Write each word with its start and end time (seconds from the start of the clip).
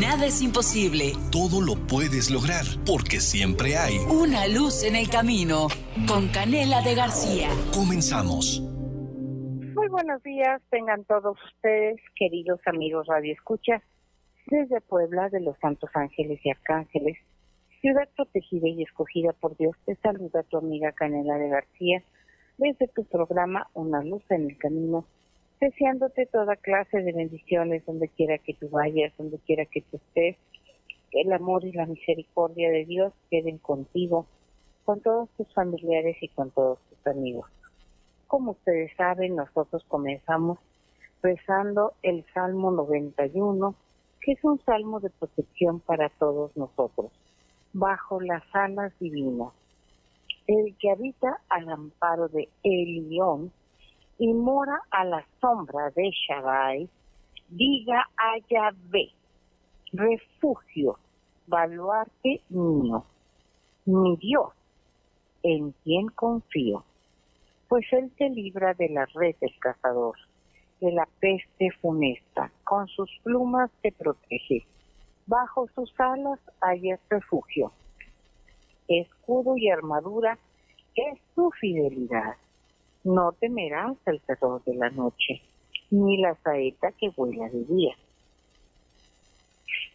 Nada 0.00 0.26
es 0.26 0.42
imposible. 0.42 1.12
Todo 1.30 1.60
lo 1.60 1.76
puedes 1.86 2.28
lograr 2.28 2.64
porque 2.84 3.20
siempre 3.20 3.76
hay 3.76 3.98
una 4.10 4.48
luz 4.48 4.82
en 4.82 4.96
el 4.96 5.08
camino. 5.08 5.68
Con 6.08 6.26
Canela 6.34 6.82
de 6.82 6.96
García. 6.96 7.46
Comenzamos. 7.72 8.60
Muy 8.60 9.86
buenos 9.88 10.20
días, 10.24 10.60
tengan 10.70 11.04
todos 11.04 11.38
ustedes, 11.44 12.00
queridos 12.16 12.58
amigos 12.66 13.06
Radio 13.06 13.34
Escucha, 13.34 13.84
desde 14.46 14.80
Puebla 14.80 15.28
de 15.28 15.40
los 15.40 15.56
Santos 15.58 15.90
Ángeles 15.94 16.40
y 16.42 16.50
Arcángeles, 16.50 17.16
ciudad 17.80 18.08
protegida 18.16 18.66
y 18.66 18.82
escogida 18.82 19.32
por 19.32 19.56
Dios, 19.56 19.76
te 19.86 19.94
saluda 19.96 20.42
tu 20.42 20.58
amiga 20.58 20.90
Canela 20.90 21.36
de 21.36 21.50
García 21.50 22.02
desde 22.58 22.88
tu 22.88 23.04
programa 23.04 23.68
Una 23.74 24.02
luz 24.02 24.24
en 24.30 24.50
el 24.50 24.58
camino 24.58 25.06
deseándote 25.64 26.26
toda 26.26 26.56
clase 26.56 27.00
de 27.00 27.12
bendiciones 27.12 27.86
donde 27.86 28.08
quiera 28.08 28.36
que 28.36 28.52
tú 28.52 28.68
vayas, 28.68 29.16
donde 29.16 29.38
quiera 29.38 29.64
que 29.64 29.80
tú 29.80 29.96
estés. 29.96 30.36
El 31.10 31.32
amor 31.32 31.64
y 31.64 31.72
la 31.72 31.86
misericordia 31.86 32.70
de 32.70 32.84
Dios 32.84 33.14
queden 33.30 33.56
contigo, 33.56 34.26
con 34.84 35.00
todos 35.00 35.30
tus 35.38 35.50
familiares 35.54 36.18
y 36.20 36.28
con 36.28 36.50
todos 36.50 36.78
tus 36.90 37.06
amigos. 37.06 37.46
Como 38.26 38.50
ustedes 38.50 38.94
saben, 38.98 39.36
nosotros 39.36 39.82
comenzamos 39.88 40.58
rezando 41.22 41.94
el 42.02 42.26
Salmo 42.34 42.70
91, 42.70 43.74
que 44.20 44.32
es 44.32 44.44
un 44.44 44.60
salmo 44.66 45.00
de 45.00 45.08
protección 45.08 45.80
para 45.80 46.10
todos 46.10 46.54
nosotros, 46.58 47.10
bajo 47.72 48.20
las 48.20 48.42
alas 48.52 48.92
divinas. 49.00 49.54
El 50.46 50.76
que 50.76 50.90
habita 50.90 51.40
al 51.48 51.70
amparo 51.70 52.28
de 52.28 52.50
Elión, 52.62 53.50
y 54.18 54.32
mora 54.32 54.80
a 54.90 55.04
la 55.04 55.24
sombra 55.40 55.90
de 55.90 56.10
Shaddai, 56.10 56.88
diga 57.48 58.08
a 58.16 58.38
Yahvé, 58.48 59.10
refugio, 59.92 60.98
baluarte 61.46 62.40
mío, 62.48 63.04
mi 63.86 64.16
Dios, 64.16 64.52
en 65.42 65.72
quien 65.82 66.06
confío, 66.08 66.84
pues 67.68 67.86
Él 67.92 68.12
te 68.16 68.30
libra 68.30 68.74
de 68.74 68.88
la 68.88 69.06
red 69.14 69.34
del 69.40 69.58
cazador, 69.58 70.16
de 70.80 70.92
la 70.92 71.08
peste 71.20 71.70
funesta, 71.80 72.50
con 72.64 72.86
sus 72.88 73.10
plumas 73.22 73.70
te 73.82 73.92
protege, 73.92 74.66
bajo 75.26 75.66
sus 75.74 75.92
alas 75.98 76.38
hay 76.60 76.92
refugio. 77.08 77.72
Escudo 78.86 79.56
y 79.56 79.70
armadura 79.70 80.38
es 80.94 81.18
tu 81.34 81.50
fidelidad 81.52 82.36
no 83.04 83.32
temerás 83.32 83.96
el 84.06 84.20
terror 84.22 84.64
de 84.64 84.74
la 84.74 84.88
noche, 84.90 85.42
ni 85.90 86.18
la 86.18 86.34
saeta 86.36 86.90
que 86.92 87.10
vuela 87.10 87.48
de 87.50 87.64
día, 87.64 87.94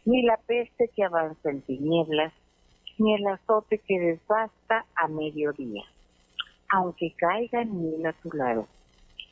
ni 0.05 0.21
la 0.21 0.37
peste 0.37 0.89
que 0.95 1.03
avanza 1.03 1.49
en 1.49 1.61
tinieblas, 1.63 2.31
ni 2.99 3.15
el 3.15 3.25
azote 3.27 3.79
que 3.79 3.99
desbasta 3.99 4.85
a 4.95 5.07
mediodía. 5.07 5.83
Aunque 6.71 7.11
caigan 7.13 7.81
mil 7.81 8.05
a 8.05 8.13
tu 8.13 8.31
lado 8.31 8.67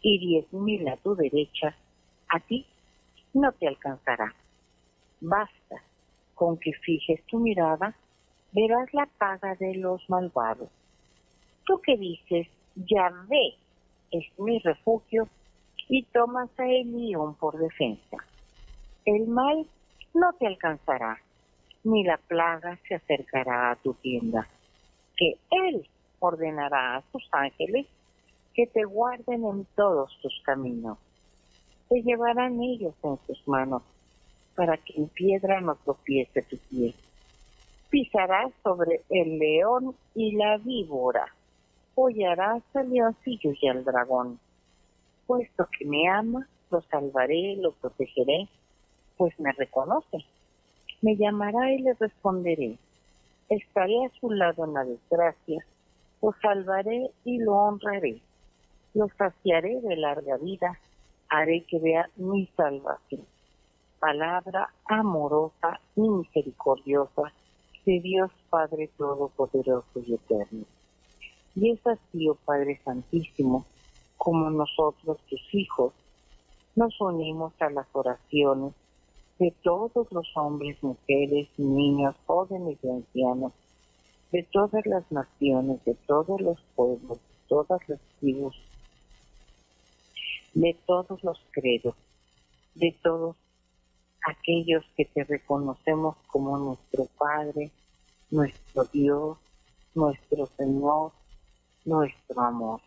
y 0.02 0.18
diez 0.18 0.52
mil 0.52 0.88
a 0.88 0.98
tu 0.98 1.16
derecha, 1.16 1.76
a 2.30 2.40
ti 2.40 2.66
no 3.34 3.52
te 3.52 3.68
alcanzará. 3.68 4.34
Basta 5.22 5.84
con 6.34 6.58
que 6.58 6.74
fijes 6.74 7.24
tu 7.28 7.40
mirada, 7.40 7.96
verás 8.54 8.92
la 8.94 9.06
paga 9.18 9.56
de 9.56 9.76
los 9.76 10.10
malvados. 10.10 10.70
Tú 11.66 11.80
que 11.82 11.96
dices, 11.98 12.48
ya 12.76 13.12
ve 13.28 13.56
es 14.12 14.26
mi 14.40 14.60
refugio 14.60 15.28
y 15.90 16.04
tomas 16.04 16.50
a 16.60 16.66
Elión 16.66 17.36
por 17.36 17.58
defensa. 17.58 18.18
El 19.06 19.28
mal 19.28 19.66
no 20.14 20.34
te 20.34 20.48
alcanzará, 20.48 21.22
ni 21.84 22.04
la 22.04 22.18
plaga 22.18 22.78
se 22.88 22.96
acercará 22.96 23.72
a 23.72 23.76
tu 23.78 23.94
tienda, 23.96 24.48
que 25.16 25.38
Él 25.52 25.88
ordenará 26.20 26.98
a 26.98 27.04
sus 27.12 27.28
ángeles 27.32 27.88
que 28.54 28.68
te 28.68 28.84
guarden 28.84 29.46
en 29.46 29.66
todos 29.76 30.18
tus 30.22 30.42
caminos. 30.44 30.98
Te 31.90 32.02
llevarán 32.02 32.62
ellos 32.62 32.96
en 33.04 33.18
sus 33.28 33.48
manos, 33.48 33.84
para 34.56 34.78
que 34.78 34.94
en 34.98 35.08
piedra 35.10 35.62
no 35.62 35.76
tropiece 35.76 36.42
tu 36.42 36.58
pie. 36.58 36.94
Pisarás 37.90 38.52
sobre 38.64 39.02
el 39.10 39.38
león 39.38 39.96
y 40.16 40.36
la 40.36 40.58
víbora 40.58 41.32
apoyarás 41.98 42.62
al 42.76 42.92
leoncillo 42.92 43.54
y 43.60 43.68
al 43.68 43.84
dragón. 43.84 44.40
Puesto 45.26 45.68
que 45.72 45.84
me 45.84 46.08
ama, 46.08 46.48
lo 46.70 46.80
salvaré, 46.84 47.56
lo 47.56 47.72
protegeré, 47.72 48.48
pues 49.18 49.38
me 49.40 49.52
reconoce. 49.54 50.24
Me 51.02 51.16
llamará 51.16 51.74
y 51.74 51.80
le 51.80 51.96
responderé. 51.96 52.78
Estaré 53.50 54.06
a 54.06 54.20
su 54.20 54.30
lado 54.30 54.66
en 54.66 54.74
la 54.76 54.86
desgracia, 54.86 55.66
lo 56.22 56.36
salvaré 56.40 57.10
y 57.26 57.40
lo 57.40 57.54
honraré. 57.54 58.22
Lo 58.94 59.08
saciaré 59.18 59.82
de 59.82 59.96
larga 59.96 60.38
vida, 60.38 60.78
haré 61.30 61.64
que 61.64 61.80
vea 61.80 62.08
mi 62.16 62.46
salvación. 62.56 63.26
Palabra 64.00 64.70
amorosa 64.86 65.80
y 65.96 66.02
misericordiosa 66.02 67.34
de 67.88 68.00
Dios 68.02 68.30
Padre 68.52 68.92
Todopoderoso 68.98 70.00
y 70.06 70.14
Eterno. 70.14 70.77
Y 71.60 71.72
es 71.72 71.88
así, 71.88 72.30
oh 72.30 72.36
Padre 72.36 72.80
Santísimo, 72.86 73.66
como 74.16 74.48
nosotros, 74.52 75.18
tus 75.28 75.42
hijos, 75.56 75.92
nos 76.76 77.02
unimos 77.02 77.52
a 77.60 77.72
las 77.72 77.88
oraciones 77.94 78.76
de 79.40 79.52
todos 79.64 80.06
los 80.12 80.28
hombres, 80.38 80.78
mujeres, 80.84 81.50
niños, 81.58 82.16
jóvenes 82.28 82.78
y 82.84 82.90
ancianos, 82.92 83.54
de 84.32 84.44
todas 84.44 84.86
las 84.86 85.12
naciones, 85.12 85.84
de 85.84 85.96
todos 86.06 86.40
los 86.40 86.62
pueblos, 86.76 87.18
de 87.18 87.48
todas 87.48 87.90
las 87.90 88.00
tribus, 88.20 88.56
de 90.54 90.78
todos 90.86 91.24
los 91.24 91.42
credos, 91.50 91.96
de 92.76 92.96
todos 93.02 93.36
aquellos 94.28 94.86
que 94.96 95.06
te 95.06 95.24
reconocemos 95.24 96.18
como 96.28 96.56
nuestro 96.60 97.06
Padre, 97.18 97.72
nuestro 98.30 98.84
Dios, 98.94 99.40
nuestro 99.96 100.46
Señor, 100.56 101.17
nuestro 101.88 102.42
amor. 102.42 102.82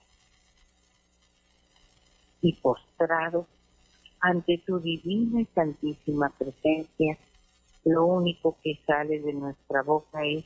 Y 2.43 2.53
postrado 2.55 3.47
ante 4.21 4.59
tu 4.59 4.78
divina 4.78 5.41
y 5.41 5.47
santísima 5.47 6.31
presencia, 6.38 7.19
lo 7.84 8.05
único 8.05 8.56
que 8.62 8.78
sale 8.87 9.21
de 9.21 9.33
nuestra 9.33 9.83
boca 9.83 10.25
es 10.25 10.44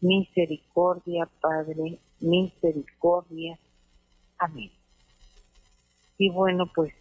misericordia, 0.00 1.28
Padre, 1.40 1.98
misericordia. 2.20 3.58
Amén. 4.38 4.70
Y 6.18 6.30
bueno, 6.30 6.70
pues, 6.74 6.94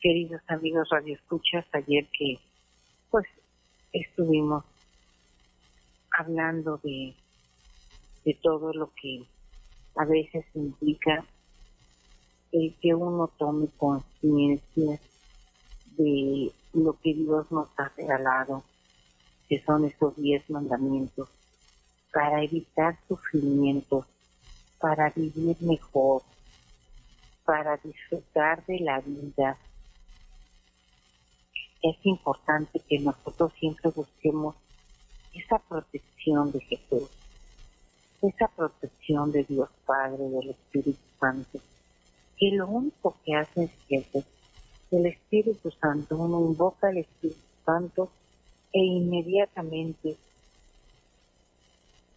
queridos 0.00 0.42
amigos 0.48 0.88
radioescuchas, 0.90 1.64
ayer 1.72 2.06
que 2.16 2.38
pues 3.10 3.26
estuvimos 3.92 4.64
hablando 6.10 6.78
de 6.78 7.14
de 8.24 8.34
todo 8.34 8.72
lo 8.72 8.92
que 8.94 9.24
a 9.96 10.04
veces 10.04 10.44
implica 10.54 11.24
el 12.52 12.74
que 12.80 12.94
uno 12.94 13.28
tome 13.38 13.68
conciencia 13.76 15.00
de 15.96 16.52
lo 16.74 16.98
que 17.00 17.14
Dios 17.14 17.50
nos 17.50 17.68
ha 17.78 17.90
regalado, 17.96 18.62
que 19.48 19.62
son 19.64 19.84
esos 19.84 20.16
diez 20.16 20.48
mandamientos, 20.50 21.28
para 22.12 22.42
evitar 22.42 22.98
sufrimientos, 23.08 24.06
para 24.78 25.10
vivir 25.10 25.56
mejor, 25.60 26.22
para 27.44 27.76
disfrutar 27.78 28.64
de 28.66 28.80
la 28.80 29.00
vida. 29.00 29.58
Es 31.82 31.96
importante 32.04 32.80
que 32.88 32.98
nosotros 33.00 33.52
siempre 33.58 33.90
busquemos 33.90 34.54
esa 35.34 35.58
protección 35.58 36.52
de 36.52 36.60
Jesús 36.60 37.10
esa 38.22 38.48
protección 38.48 39.32
de 39.32 39.44
Dios 39.44 39.68
Padre, 39.84 40.22
del 40.28 40.50
Espíritu 40.50 41.00
Santo, 41.18 41.58
que 42.38 42.50
lo 42.52 42.68
único 42.68 43.16
que 43.24 43.34
hace 43.34 43.64
es 43.64 43.70
que 43.88 44.24
el 44.92 45.06
Espíritu 45.06 45.70
Santo, 45.70 46.16
uno 46.16 46.40
invoca 46.40 46.88
al 46.88 46.98
Espíritu 46.98 47.40
Santo 47.64 48.10
e 48.72 48.78
inmediatamente 48.78 50.16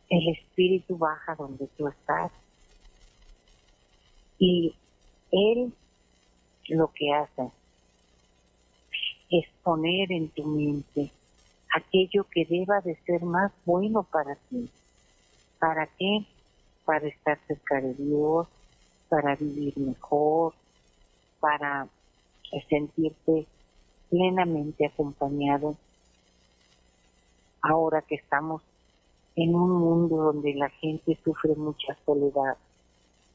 el 0.09 0.29
Espíritu 0.29 0.97
baja 0.97 1.35
donde 1.35 1.67
tú 1.77 1.87
estás. 1.87 2.31
Y 4.37 4.75
Él 5.31 5.73
lo 6.69 6.91
que 6.93 7.13
hace 7.13 7.49
es 9.29 9.45
poner 9.63 10.11
en 10.11 10.29
tu 10.29 10.43
mente 10.45 11.11
aquello 11.75 12.25
que 12.29 12.45
deba 12.45 12.81
de 12.81 12.95
ser 13.05 13.23
más 13.23 13.51
bueno 13.65 14.03
para 14.03 14.35
ti 14.35 14.69
¿Para 15.59 15.87
qué? 15.97 16.25
Para 16.85 17.07
estar 17.07 17.39
cerca 17.47 17.81
de 17.81 17.93
Dios, 17.95 18.47
para 19.09 19.35
vivir 19.35 19.77
mejor, 19.77 20.53
para 21.39 21.87
sentirte 22.69 23.47
plenamente 24.09 24.85
acompañado 24.85 25.75
ahora 27.61 28.01
que 28.01 28.15
estamos 28.15 28.61
en 29.35 29.55
un 29.55 29.71
mundo 29.71 30.17
donde 30.17 30.53
la 30.53 30.69
gente 30.69 31.17
sufre 31.23 31.55
mucha 31.55 31.97
soledad, 32.05 32.57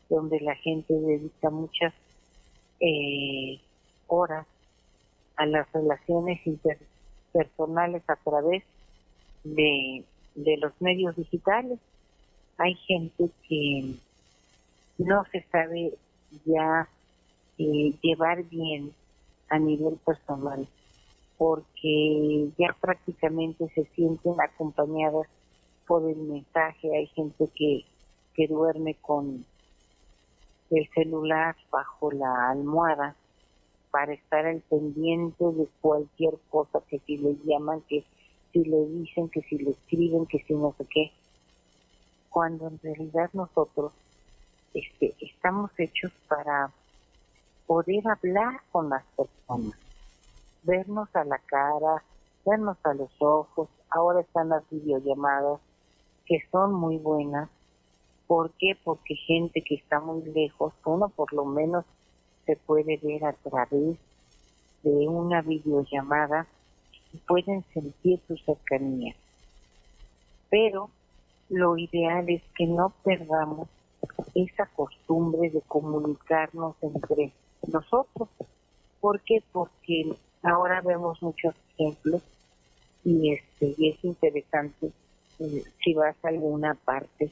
donde 0.09 0.41
la 0.41 0.55
gente 0.55 0.95
dedica 0.95 1.51
muchas 1.51 1.93
eh, 2.81 3.61
horas 4.07 4.47
a 5.37 5.47
las 5.47 5.71
relaciones 5.73 6.41
interpersonales 6.47 8.03
a 8.09 8.17
través 8.17 8.65
de, 9.45 10.05
de 10.35 10.57
los 10.59 10.73
medios 10.81 11.17
digitales. 11.17 11.79
Hay 12.63 12.75
gente 12.75 13.31
que 13.49 13.95
no 14.99 15.25
se 15.33 15.43
sabe 15.51 15.95
ya 16.45 16.87
eh, 17.57 17.95
llevar 18.03 18.43
bien 18.51 18.93
a 19.49 19.59
nivel 19.59 19.97
personal, 20.05 20.69
porque 21.39 22.51
ya 22.59 22.77
prácticamente 22.79 23.67
se 23.75 23.87
sienten 23.95 24.39
acompañadas 24.39 25.27
por 25.87 26.07
el 26.07 26.19
mensaje. 26.19 26.95
Hay 26.95 27.07
gente 27.07 27.49
que, 27.55 27.87
que 28.35 28.47
duerme 28.47 28.95
con 28.97 29.47
el 30.71 30.89
celular 30.95 31.57
bajo 31.73 32.13
la 32.13 32.51
almohada 32.51 33.17
para 33.91 34.13
estar 34.13 34.45
al 34.45 34.61
pendiente 34.69 35.45
de 35.47 35.67
cualquier 35.81 36.35
cosa 36.51 36.83
que 36.91 36.99
si 37.07 37.17
le 37.17 37.39
llaman, 37.43 37.81
que 37.89 38.05
si 38.53 38.65
le 38.65 38.85
dicen, 38.85 39.31
que 39.31 39.41
si 39.49 39.57
le 39.57 39.71
escriben, 39.71 40.27
que 40.27 40.41
si 40.41 40.53
no 40.53 40.75
sé 40.77 40.85
qué. 40.91 41.11
Cuando 42.31 42.69
en 42.69 42.79
realidad 42.81 43.29
nosotros 43.33 43.93
este, 44.73 45.15
estamos 45.21 45.71
hechos 45.79 46.13
para 46.29 46.71
poder 47.67 48.03
hablar 48.09 48.61
con 48.73 48.89
las 48.89 49.05
personas, 49.17 49.79
vernos 50.63 51.09
a 51.15 51.25
la 51.25 51.39
cara, 51.39 52.03
vernos 52.47 52.79
a 52.85 52.95
los 52.95 53.11
ojos. 53.21 53.69
Ahora 53.91 54.21
están 54.21 54.49
las 54.49 54.63
videollamadas 54.71 55.61
que 56.27 56.39
son 56.51 56.75
muy 56.75 56.97
buenas. 56.99 57.49
¿Por 58.27 58.53
qué? 58.53 58.77
Porque 58.85 59.17
gente 59.17 59.63
que 59.63 59.75
está 59.75 59.99
muy 60.01 60.23
lejos, 60.23 60.73
uno 60.85 61.09
por 61.09 61.33
lo 61.33 61.45
menos 61.45 61.85
se 62.47 62.57
puede 62.57 62.97
ver 62.99 63.25
a 63.25 63.33
través 63.33 63.99
de 64.83 65.09
una 65.09 65.43
videollamada 65.43 66.47
y 67.13 67.19
pueden 67.19 67.65
sentir 67.75 68.21
su 68.29 68.37
cercanía. 68.37 69.15
Pero 70.49 70.91
lo 71.51 71.77
ideal 71.77 72.29
es 72.29 72.43
que 72.57 72.67
no 72.67 72.95
perdamos 73.05 73.69
esa 74.35 74.67
costumbre 74.67 75.51
de 75.51 75.61
comunicarnos 75.63 76.77
entre 76.81 77.33
nosotros. 77.67 78.29
¿Por 79.01 79.21
qué? 79.21 79.43
Porque 79.53 80.15
ahora 80.43 80.81
vemos 80.81 81.21
muchos 81.23 81.55
ejemplos 81.75 82.23
y 83.05 83.33
este 83.33 83.75
y 83.77 83.91
es 83.91 84.05
interesante 84.05 84.93
eh, 85.39 85.65
si 85.83 85.95
vas 85.95 86.17
a 86.23 86.29
alguna 86.29 86.75
parte 86.75 87.31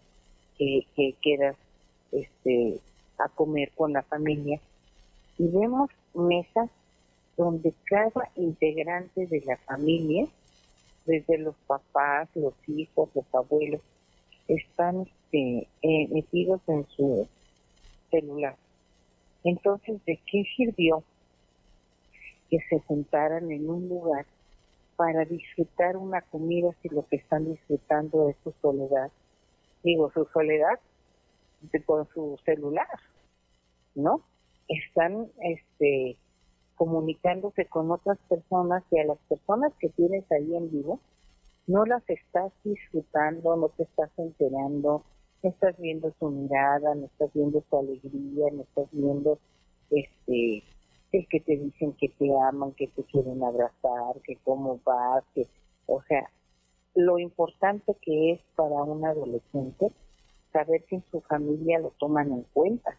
que, 0.57 0.87
que 0.97 1.15
quedas 1.21 1.57
este 2.11 2.81
a 3.19 3.29
comer 3.29 3.71
con 3.77 3.93
la 3.93 4.03
familia 4.03 4.61
y 5.39 5.49
vemos 5.49 5.91
mesas 6.15 6.71
donde 7.37 7.73
cada 7.85 8.31
integrante 8.35 9.27
de 9.27 9.41
la 9.43 9.57
familia, 9.59 10.27
desde 11.07 11.39
los 11.39 11.55
papás, 11.67 12.29
los 12.35 12.55
hijos, 12.67 13.09
los 13.15 13.25
abuelos, 13.33 13.81
están 14.49 15.03
este, 15.03 15.69
eh, 15.83 16.09
metidos 16.09 16.61
en 16.69 16.87
su 16.89 17.29
celular. 18.11 18.57
Entonces, 19.45 20.05
¿de 20.05 20.19
qué 20.31 20.45
sirvió 20.57 21.05
que 22.51 22.59
se 22.69 22.81
juntaran 22.81 23.51
en 23.53 23.69
un 23.69 23.89
lugar 23.89 24.27
para 24.97 25.25
disfrutar 25.25 25.97
una 25.97 26.23
comida 26.23 26.75
si 26.83 26.89
lo 26.89 27.07
que 27.07 27.17
están 27.17 27.45
disfrutando 27.45 28.29
es 28.31 28.37
su 28.43 28.53
soledad? 28.61 29.13
Digo, 29.85 30.11
su 30.13 30.25
soledad 30.33 30.81
con 31.87 32.09
su 32.09 32.39
celular, 32.45 32.87
¿no? 33.95 34.23
Están 34.69 35.29
este, 35.43 36.17
comunicándose 36.77 37.67
con 37.67 37.91
otras 37.91 38.19
personas 38.29 38.83
y 38.91 38.99
a 38.99 39.05
las 39.05 39.19
personas 39.29 39.73
que 39.79 39.89
tienes 39.91 40.31
ahí 40.31 40.55
en 40.55 40.71
vivo, 40.71 41.01
no 41.69 41.85
las 41.85 42.03
estás 42.09 42.51
disfrutando, 42.65 43.55
no 43.57 43.69
te 43.69 43.85
estás 43.85 44.11
enterando, 44.17 45.05
no 45.43 45.51
estás 45.51 45.79
viendo 45.79 46.13
su 46.19 46.31
mirada, 46.31 46.95
no 46.95 47.07
estás 47.07 47.31
viendo 47.35 47.63
su 47.69 47.79
alegría, 47.79 48.47
no 48.53 48.63
estás 48.63 48.89
viendo 48.91 49.39
este 49.91 50.65
el 51.13 51.27
que 51.29 51.41
te 51.41 51.57
dicen 51.57 51.93
que 51.95 52.09
te 52.11 52.29
aman, 52.49 52.73
que 52.73 52.87
te 52.89 53.03
quieren 53.05 53.43
abrazar, 53.43 54.21
que 54.25 54.37
cómo 54.45 54.79
vas, 54.85 55.25
que, 55.35 55.47
o 55.87 56.03
sea, 56.03 56.29
lo 56.95 57.19
importante 57.19 57.97
que 58.03 58.33
es 58.33 58.41
para 58.55 58.83
un 58.83 59.07
adolescente 59.07 59.91
saber 60.53 60.85
que 60.85 60.97
en 60.97 61.05
su 61.11 61.21
familia 61.23 61.79
lo 61.79 61.93
toman 61.99 62.33
en 62.33 62.43
cuenta, 62.53 62.99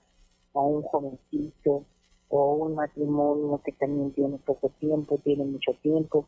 a 0.56 0.60
un 0.60 0.82
jovencito 0.84 1.86
o 2.30 2.54
un 2.54 2.76
matrimonio 2.76 3.62
que 3.64 3.74
también 3.74 4.12
tiene 4.12 4.38
poco 4.38 4.70
tiempo, 4.80 5.20
tiene 5.24 5.46
mucho 5.46 5.74
tiempo, 5.82 6.26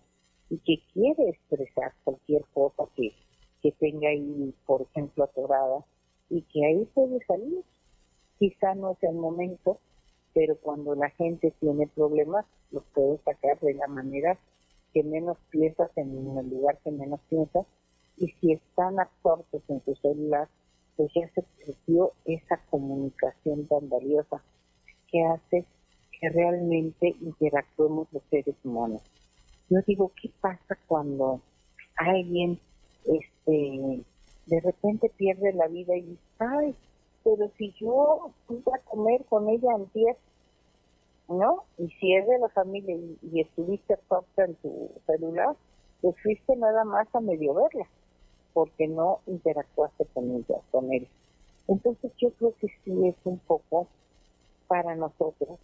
y 0.51 0.57
que 0.57 0.83
quiere 0.93 1.29
expresar 1.29 1.93
cualquier 2.03 2.43
cosa 2.53 2.83
que, 2.93 3.13
que 3.61 3.71
tenga 3.71 4.09
ahí, 4.09 4.53
por 4.65 4.81
ejemplo, 4.81 5.23
atorada, 5.23 5.85
y 6.29 6.41
que 6.41 6.65
ahí 6.65 6.85
puede 6.93 7.23
salir. 7.25 7.63
Quizá 8.37 8.75
no 8.75 8.91
es 8.91 9.03
el 9.03 9.15
momento, 9.15 9.79
pero 10.33 10.57
cuando 10.57 10.93
la 10.93 11.09
gente 11.11 11.53
tiene 11.61 11.87
problemas, 11.87 12.45
los 12.71 12.83
puede 12.93 13.17
sacar 13.19 13.61
de 13.61 13.75
la 13.75 13.87
manera 13.87 14.37
que 14.93 15.03
menos 15.03 15.37
piensas, 15.51 15.89
en 15.95 16.37
el 16.37 16.49
lugar 16.49 16.77
que 16.83 16.91
menos 16.91 17.21
piensas, 17.29 17.65
y 18.17 18.27
si 18.41 18.51
están 18.51 18.99
absortos 18.99 19.61
en 19.69 19.79
tu 19.79 19.95
celular, 19.95 20.49
pues 20.97 21.13
ya 21.15 21.29
se 21.29 21.43
perdió 21.43 22.11
esa 22.25 22.61
comunicación 22.69 23.67
tan 23.67 23.87
valiosa 23.87 24.43
que 25.07 25.23
hace 25.23 25.65
que 26.19 26.29
realmente 26.29 27.15
interactuemos 27.21 28.11
los 28.11 28.23
seres 28.29 28.55
humanos. 28.65 29.01
Yo 29.71 29.79
digo, 29.87 30.11
¿qué 30.21 30.29
pasa 30.41 30.77
cuando 30.85 31.39
alguien 31.95 32.59
este 33.05 34.03
de 34.47 34.59
repente 34.59 35.09
pierde 35.15 35.53
la 35.53 35.67
vida 35.67 35.95
y 35.95 36.01
dice, 36.01 36.21
ay, 36.39 36.75
pero 37.23 37.49
si 37.57 37.71
yo 37.79 38.31
fui 38.47 38.61
a 38.73 38.79
comer 38.79 39.23
con 39.29 39.47
ella 39.47 39.73
antier, 39.73 40.17
¿no? 41.29 41.63
Y 41.77 41.87
si 41.87 42.13
es 42.13 42.27
de 42.27 42.39
la 42.39 42.49
familia 42.49 42.97
y, 42.97 43.39
estuviste 43.39 43.93
absorta 43.93 44.43
en 44.43 44.55
tu 44.55 44.91
celular, 45.05 45.55
pues 46.01 46.17
fuiste 46.21 46.53
nada 46.57 46.83
más 46.83 47.07
a 47.15 47.21
medio 47.21 47.53
verla, 47.53 47.87
porque 48.51 48.89
no 48.89 49.21
interactuaste 49.25 50.05
con 50.13 50.31
ella, 50.31 50.59
con 50.71 50.91
él. 50.91 51.07
Entonces 51.69 52.11
yo 52.17 52.29
creo 52.31 52.53
que 52.59 52.67
sí 52.83 53.07
es 53.07 53.15
un 53.23 53.39
poco 53.39 53.87
para 54.67 54.95
nosotros 54.95 55.59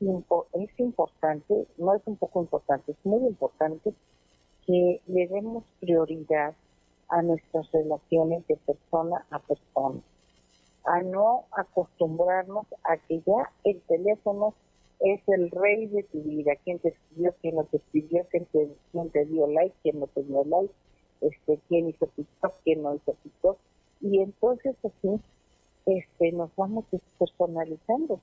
es 0.00 0.80
importante, 0.80 1.66
no 1.76 1.94
es 1.94 2.02
un 2.06 2.16
poco 2.16 2.40
importante, 2.40 2.92
es 2.92 2.98
muy 3.04 3.26
importante 3.28 3.92
que 4.66 5.00
le 5.06 5.28
demos 5.28 5.64
prioridad 5.78 6.54
a 7.08 7.22
nuestras 7.22 7.70
relaciones 7.72 8.46
de 8.46 8.56
persona 8.56 9.26
a 9.30 9.38
persona, 9.40 10.00
a 10.84 11.02
no 11.02 11.44
acostumbrarnos 11.52 12.66
a 12.84 12.96
que 12.96 13.20
ya 13.26 13.50
el 13.64 13.80
teléfono 13.82 14.54
es 15.00 15.20
el 15.28 15.50
rey 15.50 15.86
de 15.86 16.02
tu 16.04 16.22
vida, 16.22 16.52
quién 16.64 16.78
te 16.78 16.90
escribió, 16.90 17.34
quién 17.40 17.56
no 17.56 17.64
te 17.64 17.78
escribió, 17.78 18.26
quién 18.30 18.46
te, 18.46 19.24
dio 19.26 19.46
like, 19.48 19.74
quién 19.82 20.00
no 20.00 20.06
te 20.06 20.22
dio 20.22 20.44
like, 20.44 20.72
este, 21.20 21.58
quién 21.68 21.88
hizo 21.88 22.06
TikTok, 22.06 22.54
quién 22.64 22.82
no 22.82 22.94
hizo 22.94 23.14
TikTok, 23.22 23.58
y 24.00 24.20
entonces 24.20 24.76
así 24.84 25.20
este, 25.86 26.32
nos 26.32 26.54
vamos 26.56 26.84
despersonalizando 26.90 28.20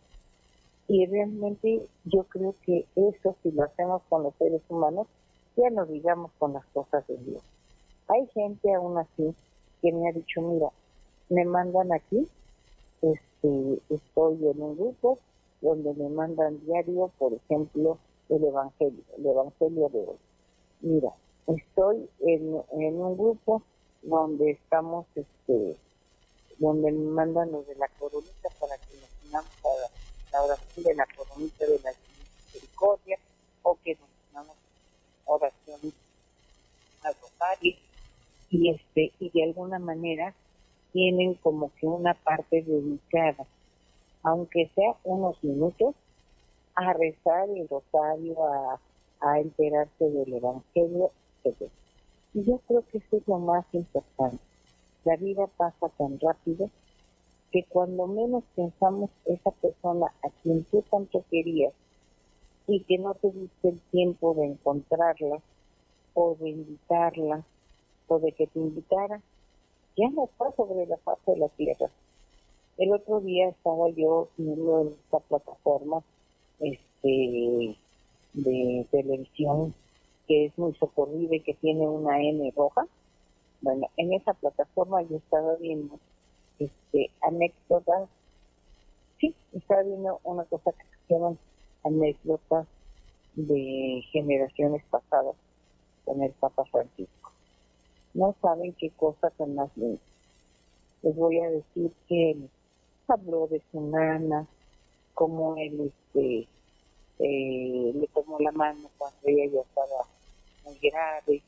y 0.88 1.06
realmente 1.06 1.86
yo 2.06 2.24
creo 2.24 2.56
que 2.66 2.86
eso 2.96 3.36
si 3.44 3.52
lo 3.52 3.64
hacemos 3.64 4.02
con 4.10 4.24
los 4.24 4.34
seres 4.36 4.62
humanos, 4.70 5.08
ya 5.56 5.70
no 5.70 5.86
digamos 5.86 6.32
con 6.38 6.54
las 6.54 6.66
cosas 6.68 7.06
de 7.08 7.18
Dios. 7.18 7.44
Hay 8.08 8.28
gente 8.28 8.74
aún 8.74 8.98
así 8.98 9.36
que 9.82 9.92
me 9.92 10.08
ha 10.08 10.14
dicho, 10.14 10.42
mira, 10.42 10.70
me 11.30 11.44
mandan 11.46 11.92
aquí, 11.92 12.28
este, 13.02 13.82
estoy 13.90 14.48
en 14.48 14.62
un 14.62 14.78
grupo 14.78 15.20
donde 15.62 15.94
me 15.94 16.10
mandan 16.10 16.64
diario, 16.66 17.12
por 17.18 17.34
ejemplo, 17.34 17.98
el 18.30 18.44
Evangelio, 18.44 19.04
el 19.18 19.26
Evangelio 19.26 19.90
de 19.90 20.00
hoy. 20.00 20.18
Mira, 20.82 21.14
estoy 21.48 22.10
en, 22.20 22.62
en 22.72 23.02
un 23.02 23.18
grupo 23.18 23.62
donde 24.04 24.52
estamos, 24.52 25.06
este, 25.16 25.76
donde 26.60 26.92
me 26.92 27.12
mandan 27.12 27.52
los 27.52 27.68
de 27.68 27.76
la 27.76 27.88
coronita 28.00 28.50
para 28.60 28.78
que 28.78 28.96
nos 28.96 29.30
unamos 29.30 29.52
a 29.66 30.07
oración 30.42 30.84
de 30.84 30.96
la 30.96 31.08
coronita 31.16 31.66
de 31.66 31.80
la 31.80 31.92
misericordia 32.46 33.18
o 33.64 33.78
que 33.84 33.96
nos 33.96 34.10
llamamos 34.32 34.58
oración 35.26 35.80
al 37.04 37.16
rosario 37.22 37.76
y 38.50 38.70
este 38.70 39.12
y 39.20 39.30
de 39.30 39.44
alguna 39.44 39.80
manera 39.80 40.34
tienen 40.94 41.36
como 41.36 41.72
que 41.76 41.86
una 41.86 42.14
parte 42.14 42.62
dedicada 42.62 43.46
aunque 44.24 44.70
sea 44.76 44.96
unos 45.04 45.42
minutos 45.44 45.96
a 46.76 46.94
rezar 46.94 47.50
el 47.50 47.68
rosario 47.68 48.46
a, 48.46 48.80
a 49.22 49.40
enterarse 49.40 50.10
del 50.10 50.34
Evangelio, 50.34 51.12
etc. 51.44 51.72
Y 52.34 52.44
yo 52.44 52.60
creo 52.68 52.84
que 52.92 53.00
eso 53.00 53.18
es 53.18 53.28
lo 53.28 53.40
más 53.40 53.66
importante. 53.72 54.44
La 55.06 55.16
vida 55.16 55.48
pasa 55.58 55.90
tan 55.98 56.20
rápido 56.20 56.70
que 57.52 57.64
cuando 57.64 58.08
menos 58.08 58.44
pensamos 58.56 59.10
esa 59.26 59.52
persona 59.52 60.08
a 60.24 60.30
quien 60.42 60.64
tú 60.66 60.84
tanto 60.90 61.24
querías 61.30 61.74
y 62.68 62.82
que 62.82 62.98
no 62.98 63.14
te 63.16 63.32
diste 63.32 63.70
el 63.70 63.80
tiempo 63.92 64.34
de 64.34 64.46
encontrarla 64.46 65.42
o 66.14 66.36
de 66.40 66.50
invitarla 66.50 67.46
o 68.08 68.20
de 68.20 68.32
que 68.34 68.48
te 68.48 68.60
invitara, 68.60 69.22
ya 69.96 70.10
no 70.10 70.26
está 70.26 70.52
sobre 70.56 70.86
la 70.86 70.98
faz 70.98 71.18
de 71.26 71.38
la 71.38 71.50
tierra. 71.50 71.90
El 72.78 72.94
otro 72.94 73.22
día 73.22 73.50
estaba 73.50 73.90
yo 73.90 74.30
viendo 74.38 74.82
en 74.82 74.88
esta 74.90 75.20
plataforma 75.20 76.04
este 76.60 77.78
de 78.34 78.88
televisión 78.92 79.74
que 80.28 80.46
es 80.46 80.58
muy 80.58 80.74
socorrida 80.76 81.36
y 81.36 81.40
que 81.40 81.54
tiene 81.56 81.88
una 81.88 82.22
N 82.22 82.52
roja. 82.56 82.86
Bueno, 83.62 83.88
en 83.98 84.14
esa 84.14 84.34
plataforma 84.34 85.02
yo 85.04 85.18
estaba 85.18 85.56
viendo 85.56 85.98
este 86.60 87.12
anécdotas, 87.22 88.10
sí, 89.20 89.36
estaba 89.54 89.84
viendo 89.84 90.20
una 90.24 90.44
cosa 90.46 90.72
que 90.72 90.86
se 91.08 91.14
llaman 91.14 91.38
anécdotas 91.84 92.68
de 93.36 94.04
generaciones 94.12 94.84
pasadas 94.90 95.36
con 96.06 96.22
el 96.24 96.32
Papa 96.32 96.66
Francisco. 96.66 97.32
No 98.14 98.36
saben 98.42 98.74
qué 98.74 98.90
cosa 98.92 99.30
tan 99.32 99.56
más 99.56 99.70
linda. 99.78 100.02
Les 101.04 101.16
voy 101.16 101.40
a 101.40 101.50
decir 101.50 101.92
que 102.08 102.32
él 102.32 102.50
habló 103.08 103.48
de 103.48 103.62
su 103.72 103.82
nana, 103.82 104.48
como 105.14 105.56
él 105.58 105.92
este, 105.92 106.48
eh, 107.20 107.92
le 107.94 108.08
tomó 108.08 108.40
la 108.40 108.52
mano 108.52 108.90
cuando 108.98 109.20
ella 109.24 109.52
ya 109.54 109.62
estaba 109.62 110.08
muy 110.66 110.80
grave. 110.80 111.44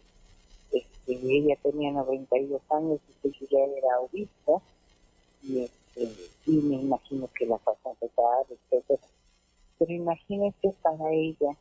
Este, 0.72 1.14
ella 1.14 1.56
tenía 1.64 1.92
92 1.92 2.62
años 2.70 3.00
y 3.24 3.32
su 3.32 3.46
ya 3.48 3.60
era 3.60 4.00
obispo. 4.00 4.62
Y, 5.44 5.60
este, 5.60 6.10
y 6.46 6.52
me 6.52 6.76
imagino 6.76 7.30
que 7.38 7.46
la 7.46 7.58
pasó 7.58 7.90
a 7.90 7.92
empezar, 7.92 8.46
etcétera. 8.50 9.02
Pero 9.78 9.94
imagínese 9.94 10.74
para 10.82 11.12
ella 11.14 11.56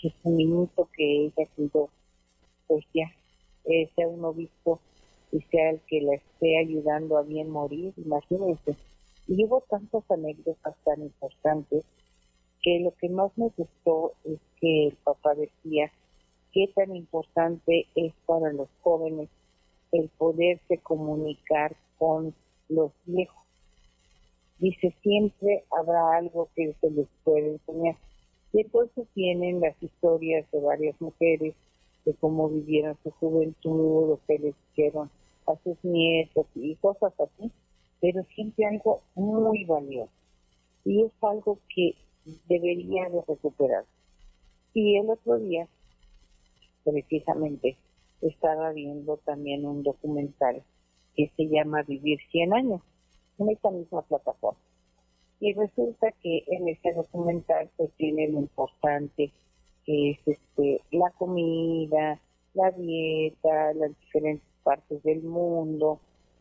que 0.00 0.12
su 0.22 0.30
minuto 0.30 0.88
que 0.96 1.26
ella 1.26 1.48
cuidó, 1.56 1.90
pues 2.66 2.84
ya 2.94 3.12
sea 3.94 4.08
un 4.08 4.24
obispo 4.24 4.80
y 5.32 5.40
sea 5.42 5.70
el 5.70 5.80
que 5.80 6.00
la 6.00 6.14
esté 6.14 6.58
ayudando 6.58 7.18
a 7.18 7.22
bien 7.22 7.50
morir, 7.50 7.92
imagínense. 7.96 8.76
Y 9.28 9.44
hubo 9.44 9.60
tantas 9.68 10.08
anécdotas 10.10 10.74
tan 10.84 11.02
importantes 11.02 11.84
que 12.62 12.80
lo 12.80 12.94
que 12.96 13.08
más 13.08 13.30
me 13.36 13.48
gustó 13.56 14.12
es 14.24 14.38
que 14.60 14.88
el 14.88 14.96
papá 14.96 15.34
decía 15.34 15.92
qué 16.52 16.68
tan 16.74 16.94
importante 16.96 17.86
es 17.94 18.12
para 18.26 18.52
los 18.52 18.68
jóvenes 18.82 19.28
el 19.92 20.08
poderse 20.10 20.78
comunicar 20.78 21.76
con 21.98 22.34
los 22.70 22.92
viejos. 23.04 23.44
Dice, 24.58 24.94
siempre 25.02 25.64
habrá 25.70 26.16
algo 26.16 26.48
que 26.54 26.74
se 26.80 26.90
les 26.90 27.08
puede 27.24 27.52
enseñar. 27.52 27.96
Y 28.52 28.60
entonces 28.60 29.06
vienen 29.14 29.60
las 29.60 29.80
historias 29.82 30.50
de 30.50 30.60
varias 30.60 31.00
mujeres 31.00 31.54
de 32.04 32.14
cómo 32.14 32.48
vivieron 32.48 32.96
su 33.02 33.10
juventud, 33.12 34.08
lo 34.08 34.20
que 34.26 34.38
les 34.38 34.54
hicieron 34.70 35.10
a 35.46 35.56
sus 35.62 35.76
nietos 35.82 36.46
y 36.54 36.74
cosas 36.76 37.12
así, 37.18 37.50
pero 38.00 38.24
siempre 38.34 38.66
algo 38.66 39.02
muy 39.14 39.64
valioso. 39.64 40.10
Y 40.84 41.02
es 41.02 41.12
algo 41.22 41.58
que 41.74 41.94
debería 42.48 43.08
de 43.08 43.22
recuperar. 43.26 43.84
Y 44.72 44.96
el 44.96 45.10
otro 45.10 45.38
día, 45.38 45.68
precisamente, 46.84 47.76
estaba 48.22 48.72
viendo 48.72 49.16
también 49.18 49.66
un 49.66 49.82
documental 49.82 50.62
que 51.16 51.30
se 51.36 51.48
llama 51.48 51.82
Vivir 51.82 52.18
100 52.30 52.54
años, 52.54 52.80
en 53.38 53.50
esta 53.50 53.70
misma 53.70 54.02
plataforma. 54.02 54.58
Y 55.40 55.54
resulta 55.54 56.12
que 56.22 56.44
en 56.48 56.68
ese 56.68 56.92
documental 56.92 57.70
pues 57.76 57.90
tiene 57.96 58.28
lo 58.28 58.40
importante 58.40 59.32
que 59.86 60.10
es 60.10 60.18
este, 60.26 60.82
la 60.90 61.10
comida, 61.10 62.20
la 62.54 62.70
dieta, 62.72 63.72
las 63.74 63.90
diferentes 64.00 64.46
partes 64.62 65.02
del 65.02 65.22
mundo, 65.22 65.98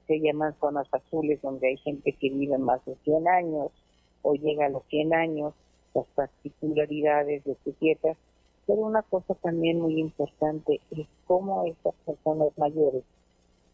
se 0.07 0.19
llaman 0.19 0.55
zonas 0.59 0.87
azules 0.91 1.41
donde 1.41 1.67
hay 1.67 1.77
gente 1.77 2.11
que 2.13 2.29
vive 2.29 2.57
más 2.57 2.83
de 2.85 2.95
100 3.03 3.27
años 3.27 3.71
o 4.23 4.33
llega 4.33 4.65
a 4.65 4.69
los 4.69 4.83
100 4.89 5.13
años, 5.13 5.53
las 5.93 6.05
particularidades 6.07 7.43
de 7.45 7.55
su 7.63 7.73
dieta, 7.79 8.17
pero 8.65 8.79
una 8.81 9.03
cosa 9.03 9.35
también 9.35 9.79
muy 9.79 9.99
importante 9.99 10.81
es 10.91 11.07
cómo 11.25 11.65
estas 11.65 11.93
personas 12.05 12.49
mayores 12.57 13.03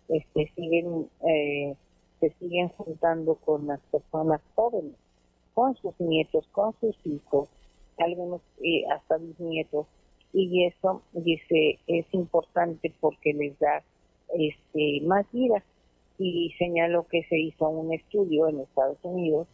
este, 0.10 0.52
siguen, 0.56 1.10
eh, 1.28 1.76
se 2.20 2.30
siguen 2.40 2.70
juntando 2.70 3.36
con 3.36 3.68
las 3.68 3.80
personas 3.92 4.42
jóvenes, 4.56 4.96
con 5.54 5.76
sus 5.78 6.00
nietos, 6.00 6.48
con 6.52 6.74
sus 6.80 6.96
hijos, 7.06 7.50
algunos 7.98 8.42
eh, 8.62 8.86
hasta 8.92 9.18
bisnietos, 9.18 9.88
y 10.34 10.66
eso 10.66 11.02
dice 11.14 11.80
es 11.88 12.06
importante 12.14 12.94
porque 13.00 13.34
les 13.34 13.58
da 13.58 13.84
este 14.34 15.02
más 15.02 15.26
vida. 15.32 15.64
Y 16.18 16.54
señaló 16.58 17.06
que 17.08 17.24
se 17.24 17.38
hizo 17.38 17.68
un 17.68 17.94
estudio 17.94 18.48
en 18.48 18.62
Estados 18.62 18.98
Unidos 19.04 19.48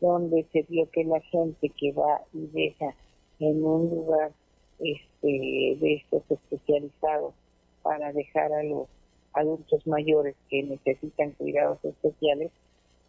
donde 0.00 0.44
se 0.52 0.62
vio 0.68 0.90
que 0.90 1.04
la 1.04 1.20
gente 1.20 1.70
que 1.70 1.92
va 1.92 2.22
y 2.32 2.46
deja 2.46 2.94
en 3.38 3.64
un 3.64 3.90
lugar 3.90 4.32
este 4.78 5.76
de 5.80 5.94
estos 5.94 6.22
especializados 6.30 7.34
para 7.82 8.12
dejar 8.12 8.52
a 8.52 8.62
los 8.62 8.88
adultos 9.36 9.86
mayores 9.86 10.34
que 10.48 10.62
necesitan 10.62 11.32
cuidados 11.32 11.78
especiales 11.84 12.50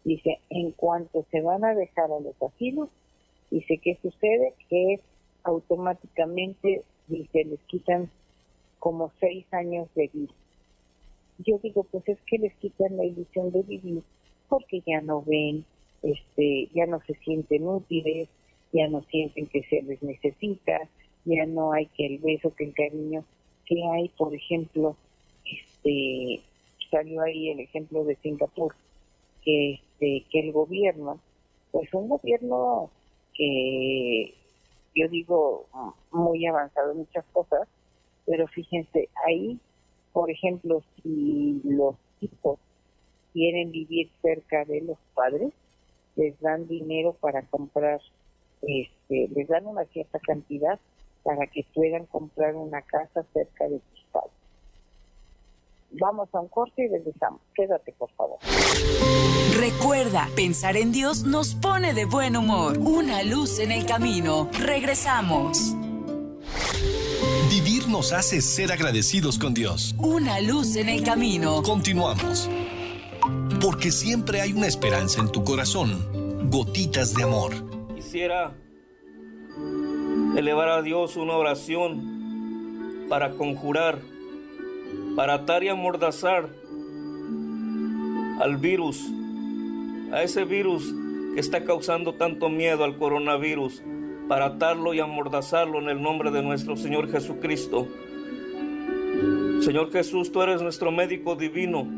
dice 0.04 0.38
en 0.50 0.72
cuanto 0.72 1.24
se 1.30 1.40
van 1.40 1.64
a 1.64 1.74
dejar 1.74 2.12
a 2.12 2.20
los 2.20 2.40
asilos 2.42 2.88
dice 3.50 3.78
qué 3.78 3.98
sucede 4.02 4.54
que 4.68 5.00
automáticamente 5.42 6.82
dice 7.08 7.44
les 7.44 7.60
quitan 7.60 8.10
como 8.78 9.10
seis 9.18 9.44
años 9.52 9.88
de 9.94 10.08
vida. 10.12 10.32
Yo 11.38 11.58
digo 11.62 11.84
pues 11.84 12.06
es 12.08 12.18
que 12.26 12.38
les 12.38 12.54
quitan 12.56 12.96
la 12.96 13.04
ilusión 13.04 13.50
de 13.50 13.62
vivir 13.62 14.02
porque 14.48 14.82
ya 14.86 15.00
no 15.00 15.22
ven 15.22 15.64
este 16.02 16.68
ya 16.74 16.86
no 16.86 17.00
se 17.06 17.14
sienten 17.24 17.66
útiles 17.66 18.28
ya 18.72 18.86
no 18.88 19.02
sienten 19.04 19.46
que 19.46 19.62
se 19.64 19.82
les 19.82 20.02
necesita 20.02 20.88
ya 21.24 21.46
no 21.46 21.72
hay 21.72 21.86
que 21.86 22.06
el 22.06 22.18
beso 22.18 22.54
que 22.54 22.64
el 22.64 22.74
cariño 22.74 23.24
que 23.64 23.82
hay 23.92 24.08
por 24.10 24.34
ejemplo 24.34 24.96
este 25.84 26.42
salió 26.90 27.22
ahí 27.22 27.50
el 27.50 27.60
ejemplo 27.60 28.04
de 28.04 28.16
Singapur 28.16 28.74
que 29.42 29.74
este 29.74 30.24
que 30.30 30.40
el 30.40 30.52
gobierno 30.52 31.20
pues 31.70 31.92
un 31.92 32.08
gobierno 32.08 32.90
que 33.34 34.34
yo 34.94 35.08
digo 35.08 35.66
muy 36.10 36.46
avanzado 36.46 36.92
en 36.92 36.98
muchas 36.98 37.24
cosas, 37.32 37.68
pero 38.26 38.46
fíjense, 38.48 39.08
ahí, 39.26 39.58
por 40.12 40.30
ejemplo, 40.30 40.82
si 40.96 41.60
los 41.64 41.94
hijos 42.20 42.58
quieren 43.32 43.70
vivir 43.70 44.10
cerca 44.22 44.64
de 44.64 44.80
los 44.80 44.98
padres, 45.14 45.52
les 46.16 46.38
dan 46.40 46.66
dinero 46.66 47.12
para 47.20 47.42
comprar, 47.42 48.00
este, 48.62 49.28
les 49.28 49.46
dan 49.46 49.66
una 49.66 49.84
cierta 49.84 50.18
cantidad 50.18 50.80
para 51.22 51.46
que 51.46 51.64
puedan 51.74 52.06
comprar 52.06 52.56
una 52.56 52.82
casa 52.82 53.24
cerca 53.32 53.68
de. 53.68 53.80
Vamos 55.90 56.28
a 56.32 56.40
un 56.40 56.48
corte 56.48 56.84
y 56.84 56.88
regresamos. 56.88 57.40
Quédate, 57.54 57.92
por 57.92 58.10
favor. 58.12 58.38
Recuerda, 59.58 60.28
pensar 60.36 60.76
en 60.76 60.92
Dios 60.92 61.24
nos 61.24 61.54
pone 61.54 61.94
de 61.94 62.04
buen 62.04 62.36
humor. 62.36 62.78
Una 62.78 63.22
luz 63.22 63.58
en 63.58 63.72
el 63.72 63.86
camino. 63.86 64.50
Regresamos. 64.58 65.74
Vivir 67.50 67.88
nos 67.88 68.12
hace 68.12 68.40
ser 68.42 68.70
agradecidos 68.70 69.38
con 69.38 69.54
Dios. 69.54 69.94
Una 69.98 70.40
luz 70.40 70.76
en 70.76 70.90
el 70.90 71.02
camino. 71.02 71.62
Continuamos. 71.62 72.50
Porque 73.60 73.90
siempre 73.90 74.40
hay 74.42 74.52
una 74.52 74.66
esperanza 74.66 75.20
en 75.20 75.32
tu 75.32 75.42
corazón. 75.42 76.50
Gotitas 76.50 77.14
de 77.14 77.22
amor. 77.24 77.52
Quisiera 77.94 78.54
elevar 80.36 80.68
a 80.68 80.82
Dios 80.82 81.16
una 81.16 81.34
oración 81.34 83.06
para 83.08 83.32
conjurar 83.32 83.98
para 85.18 85.34
atar 85.34 85.64
y 85.64 85.68
amordazar 85.68 86.48
al 88.40 88.56
virus, 88.56 89.04
a 90.12 90.22
ese 90.22 90.44
virus 90.44 90.94
que 91.34 91.40
está 91.40 91.64
causando 91.64 92.14
tanto 92.14 92.48
miedo 92.48 92.84
al 92.84 92.98
coronavirus, 92.98 93.82
para 94.28 94.44
atarlo 94.44 94.94
y 94.94 95.00
amordazarlo 95.00 95.80
en 95.80 95.88
el 95.88 96.00
nombre 96.00 96.30
de 96.30 96.40
nuestro 96.40 96.76
Señor 96.76 97.10
Jesucristo. 97.10 97.88
Señor 99.60 99.90
Jesús, 99.90 100.30
tú 100.30 100.40
eres 100.40 100.62
nuestro 100.62 100.92
médico 100.92 101.34
divino. 101.34 101.88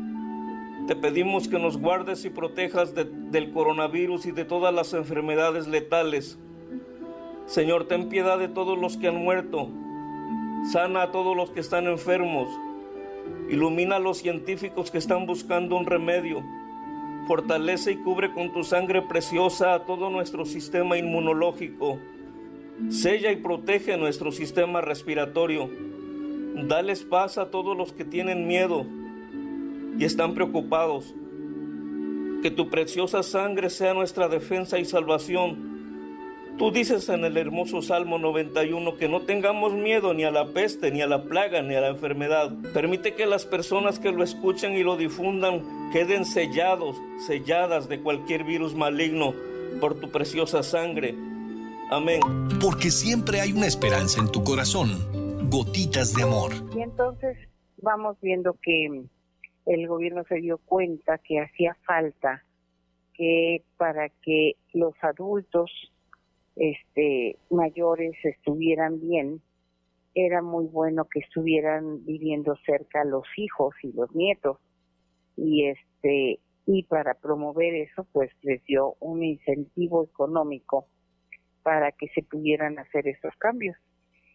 Te 0.87 0.95
pedimos 0.95 1.47
que 1.47 1.59
nos 1.59 1.77
guardes 1.77 2.25
y 2.25 2.31
protejas 2.31 2.95
del 2.95 3.51
coronavirus 3.51 4.25
y 4.25 4.31
de 4.31 4.45
todas 4.45 4.73
las 4.73 4.95
enfermedades 4.95 5.67
letales. 5.67 6.39
Señor, 7.45 7.85
ten 7.87 8.09
piedad 8.09 8.39
de 8.39 8.47
todos 8.47 8.79
los 8.79 8.97
que 8.97 9.09
han 9.09 9.17
muerto, 9.17 9.69
Sana 10.71 11.03
a 11.03 11.11
todos 11.11 11.37
los 11.37 11.51
que 11.51 11.59
están 11.59 11.85
enfermos. 11.85 12.49
Ilumina 13.51 13.97
a 13.97 13.99
los 13.99 14.19
científicos 14.19 14.91
que 14.91 14.97
están 14.97 15.25
buscando 15.25 15.75
un 15.75 15.85
remedio. 15.85 16.41
Fortalece 17.27 17.91
y 17.91 17.97
cubre 17.97 18.33
con 18.33 18.53
tu 18.53 18.63
sangre 18.63 19.01
preciosa 19.01 19.73
a 19.73 19.85
todo 19.85 20.09
nuestro 20.09 20.45
sistema 20.45 20.97
inmunológico. 20.97 21.99
Sella 22.89 23.29
y 23.29 23.35
protege 23.35 23.97
nuestro 23.97 24.31
sistema 24.31 24.79
respiratorio. 24.79 25.69
Dales 26.65 27.03
paz 27.03 27.37
a 27.37 27.51
todos 27.51 27.75
los 27.75 27.91
que 27.91 28.05
tienen 28.05 28.47
miedo 28.47 28.85
y 29.99 30.05
están 30.05 30.33
preocupados. 30.33 31.13
Que 32.41 32.51
tu 32.51 32.69
preciosa 32.69 33.21
sangre 33.21 33.69
sea 33.69 33.93
nuestra 33.93 34.29
defensa 34.29 34.79
y 34.79 34.85
salvación 34.85 35.70
Tú 36.57 36.71
dices 36.71 37.09
en 37.09 37.25
el 37.25 37.37
hermoso 37.37 37.81
Salmo 37.81 38.19
91 38.19 38.97
que 38.97 39.09
no 39.09 39.21
tengamos 39.21 39.73
miedo 39.73 40.13
ni 40.13 40.23
a 40.23 40.31
la 40.31 40.47
peste, 40.53 40.91
ni 40.91 41.01
a 41.01 41.07
la 41.07 41.23
plaga, 41.23 41.61
ni 41.61 41.75
a 41.75 41.81
la 41.81 41.87
enfermedad. 41.87 42.51
Permite 42.73 43.15
que 43.15 43.25
las 43.25 43.45
personas 43.45 43.99
que 43.99 44.11
lo 44.11 44.23
escuchen 44.23 44.73
y 44.73 44.83
lo 44.83 44.95
difundan 44.95 45.89
queden 45.91 46.25
sellados, 46.25 46.95
selladas 47.25 47.89
de 47.89 47.99
cualquier 47.99 48.43
virus 48.43 48.75
maligno 48.75 49.33
por 49.79 49.99
tu 49.99 50.11
preciosa 50.11 50.61
sangre. 50.61 51.15
Amén. 51.89 52.21
Porque 52.61 52.91
siempre 52.91 53.41
hay 53.41 53.51
una 53.51 53.65
esperanza 53.65 54.21
en 54.21 54.31
tu 54.31 54.43
corazón. 54.43 55.49
Gotitas 55.49 56.13
de 56.13 56.23
amor. 56.23 56.51
Y 56.75 56.81
entonces 56.81 57.37
vamos 57.81 58.17
viendo 58.21 58.55
que 58.61 59.03
el 59.65 59.87
gobierno 59.87 60.23
se 60.29 60.35
dio 60.35 60.57
cuenta 60.59 61.17
que 61.17 61.39
hacía 61.39 61.75
falta 61.85 62.43
que 63.13 63.63
para 63.77 64.09
que 64.09 64.55
los 64.73 64.93
adultos 65.01 65.69
este, 66.61 67.37
mayores 67.49 68.13
estuvieran 68.23 69.01
bien, 69.01 69.41
era 70.13 70.43
muy 70.43 70.67
bueno 70.67 71.05
que 71.05 71.21
estuvieran 71.21 72.05
viviendo 72.05 72.55
cerca 72.67 73.03
los 73.03 73.25
hijos 73.35 73.73
y 73.81 73.91
los 73.93 74.13
nietos. 74.13 74.59
Y 75.35 75.65
este, 75.65 76.39
y 76.67 76.83
para 76.83 77.15
promover 77.15 77.73
eso, 77.73 78.05
pues 78.11 78.29
les 78.43 78.63
dio 78.65 78.95
un 78.99 79.23
incentivo 79.23 80.03
económico 80.03 80.85
para 81.63 81.91
que 81.93 82.09
se 82.09 82.21
pudieran 82.21 82.77
hacer 82.77 83.07
esos 83.07 83.35
cambios. 83.39 83.75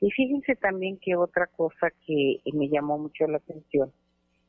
Y 0.00 0.10
fíjense 0.10 0.56
también 0.56 0.98
que 0.98 1.14
otra 1.14 1.46
cosa 1.46 1.92
que 2.06 2.40
me 2.52 2.68
llamó 2.68 2.98
mucho 2.98 3.28
la 3.28 3.36
atención, 3.36 3.92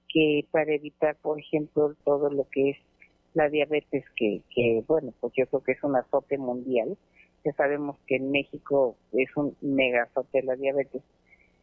que 0.10 0.48
para 0.50 0.74
evitar, 0.74 1.16
por 1.18 1.40
ejemplo, 1.40 1.94
todo 2.04 2.32
lo 2.32 2.48
que 2.50 2.72
es 2.72 2.78
la 3.38 3.50
diabetes, 3.50 4.04
que, 4.16 4.42
que 4.54 4.84
bueno, 4.88 5.14
pues 5.20 5.34
yo 5.38 5.46
creo 5.48 5.64
que 5.64 5.72
es 5.74 5.84
un 5.84 5.96
azote 5.96 6.38
mundial, 6.38 6.98
sabemos 7.54 7.98
que 8.08 8.16
en 8.16 8.32
México 8.32 8.96
es 9.14 9.36
un 9.36 9.56
mega 9.62 10.10
de 10.34 10.44
la 10.44 10.56
diabetes, 10.56 11.02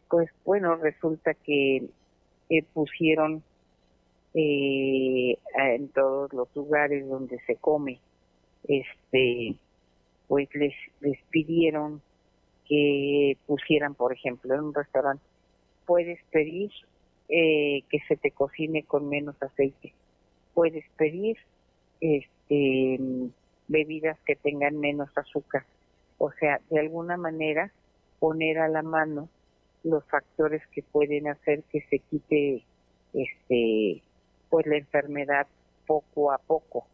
pues 0.09 0.31
bueno, 0.45 0.77
resulta 0.77 1.35
que 1.35 1.89
pusieron 2.73 3.43
eh, 4.35 5.39
en 5.57 5.89
todos 5.89 6.33
los 6.33 6.49
lugares 6.55 7.09
donde 7.09 7.39
se 7.47 7.57
come, 7.57 7.99
este, 8.69 9.57
pues 10.29 10.49
les, 10.55 10.75
les 11.01 11.21
pidieron 11.31 12.01
que 12.67 13.37
pusieran, 13.47 13.95
por 13.95 14.13
ejemplo, 14.13 14.55
en 14.55 14.61
un 14.61 14.75
restaurante, 14.75 15.25
puedes 15.87 16.19
pedir 16.31 16.71
eh, 17.29 17.83
que 17.91 17.99
se 18.09 18.17
te 18.17 18.31
cocine 18.31 18.85
con 18.85 19.09
menos 19.09 19.41
aceite, 19.43 19.93
puedes 20.55 20.85
pedir 20.97 21.37
este 22.05 23.01
bebidas 23.67 24.19
que 24.27 24.37
tengan 24.37 24.79
menos 24.79 25.09
azúcar. 25.17 25.65
O 26.19 26.31
sea, 26.33 26.61
de 26.71 26.81
alguna 26.81 27.17
manera 27.17 27.73
poner 28.19 28.59
a 28.59 28.69
la 28.69 28.83
mano 28.83 29.29
los 29.83 30.05
factores 30.05 30.63
que 30.69 30.83
pueden 30.83 31.29
hacer 31.29 31.63
que 31.65 31.81
se 31.89 31.99
quite 31.99 32.63
este 33.15 34.03
pues 34.51 34.67
la 34.67 34.77
enfermedad 34.77 35.47
poco 35.87 36.31
a 36.31 36.39
poco, 36.39 36.87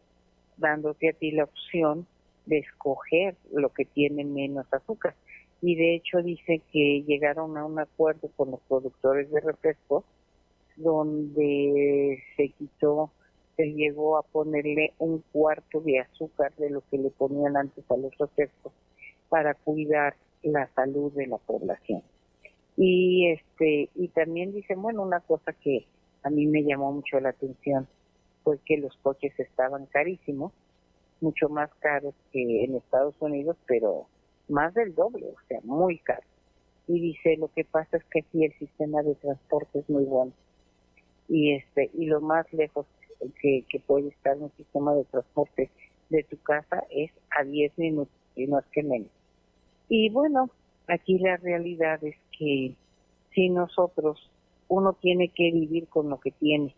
dándote 0.57 1.09
a 1.09 1.13
ti 1.13 1.31
la 1.31 1.43
opción 1.43 2.07
de 2.45 2.59
escoger 2.59 3.35
lo 3.53 3.69
que 3.69 3.85
tiene 3.85 4.23
menos 4.23 4.65
azúcar. 4.73 5.13
Y 5.61 5.75
de 5.75 5.95
hecho 5.95 6.21
dice 6.23 6.61
que 6.71 7.03
llegaron 7.03 7.57
a 7.57 7.65
un 7.65 7.79
acuerdo 7.79 8.29
con 8.35 8.51
los 8.51 8.61
productores 8.61 9.29
de 9.29 9.41
refrescos 9.41 10.03
donde 10.75 12.23
se 12.35 12.49
quitó 12.49 13.11
se 13.55 13.73
llegó 13.73 14.17
a 14.17 14.23
ponerle 14.23 14.93
un 14.99 15.23
cuarto 15.31 15.81
de 15.81 15.99
azúcar 15.99 16.53
de 16.55 16.69
lo 16.69 16.81
que 16.89 16.97
le 16.97 17.09
ponían 17.09 17.57
antes 17.57 17.83
a 17.89 17.97
los 17.97 18.17
refrescos 18.17 18.73
para 19.29 19.53
cuidar 19.53 20.15
la 20.43 20.67
salud 20.73 21.11
de 21.13 21.27
la 21.27 21.37
población. 21.37 22.03
Y 22.77 23.27
este 23.31 23.89
y 23.95 24.07
también 24.09 24.53
dicen, 24.53 24.81
bueno, 24.81 25.03
una 25.03 25.19
cosa 25.19 25.53
que 25.53 25.85
a 26.23 26.29
mí 26.29 26.47
me 26.47 26.63
llamó 26.63 26.91
mucho 26.91 27.19
la 27.19 27.29
atención 27.29 27.87
fue 28.43 28.59
que 28.65 28.77
los 28.77 28.95
coches 28.97 29.33
estaban 29.39 29.85
carísimos, 29.87 30.51
mucho 31.19 31.49
más 31.49 31.69
caros 31.75 32.15
que 32.31 32.63
en 32.63 32.75
Estados 32.75 33.15
Unidos, 33.19 33.57
pero 33.67 34.07
más 34.49 34.73
del 34.73 34.95
doble, 34.95 35.27
o 35.27 35.47
sea, 35.47 35.59
muy 35.63 35.99
caro. 35.99 36.23
Y 36.87 36.99
dice, 36.99 37.37
lo 37.37 37.47
que 37.49 37.63
pasa 37.63 37.97
es 37.97 38.03
que 38.05 38.19
aquí 38.19 38.43
el 38.43 38.53
sistema 38.53 39.01
de 39.03 39.15
transporte 39.15 39.79
es 39.79 39.89
muy 39.89 40.03
bueno. 40.03 40.33
Y 41.27 41.53
este 41.53 41.89
y 41.93 42.07
lo 42.07 42.19
más 42.19 42.51
lejos 42.51 42.85
que, 43.41 43.79
puede 43.85 44.09
estar 44.09 44.37
un 44.37 44.51
sistema 44.57 44.93
de 44.93 45.03
transporte 45.05 45.69
de 46.09 46.23
tu 46.23 46.37
casa 46.41 46.83
es 46.89 47.11
a 47.37 47.43
10 47.43 47.77
minutos, 47.77 48.13
y 48.35 48.43
es 48.43 48.65
que 48.71 48.83
menos. 48.83 49.09
Y 49.89 50.09
bueno, 50.09 50.49
aquí 50.87 51.19
la 51.19 51.37
realidad 51.37 52.03
es 52.03 52.15
que 52.37 52.73
si 53.33 53.49
nosotros, 53.49 54.29
uno 54.67 54.93
tiene 54.93 55.29
que 55.29 55.51
vivir 55.51 55.87
con 55.87 56.09
lo 56.09 56.19
que 56.19 56.31
tiene 56.31 56.73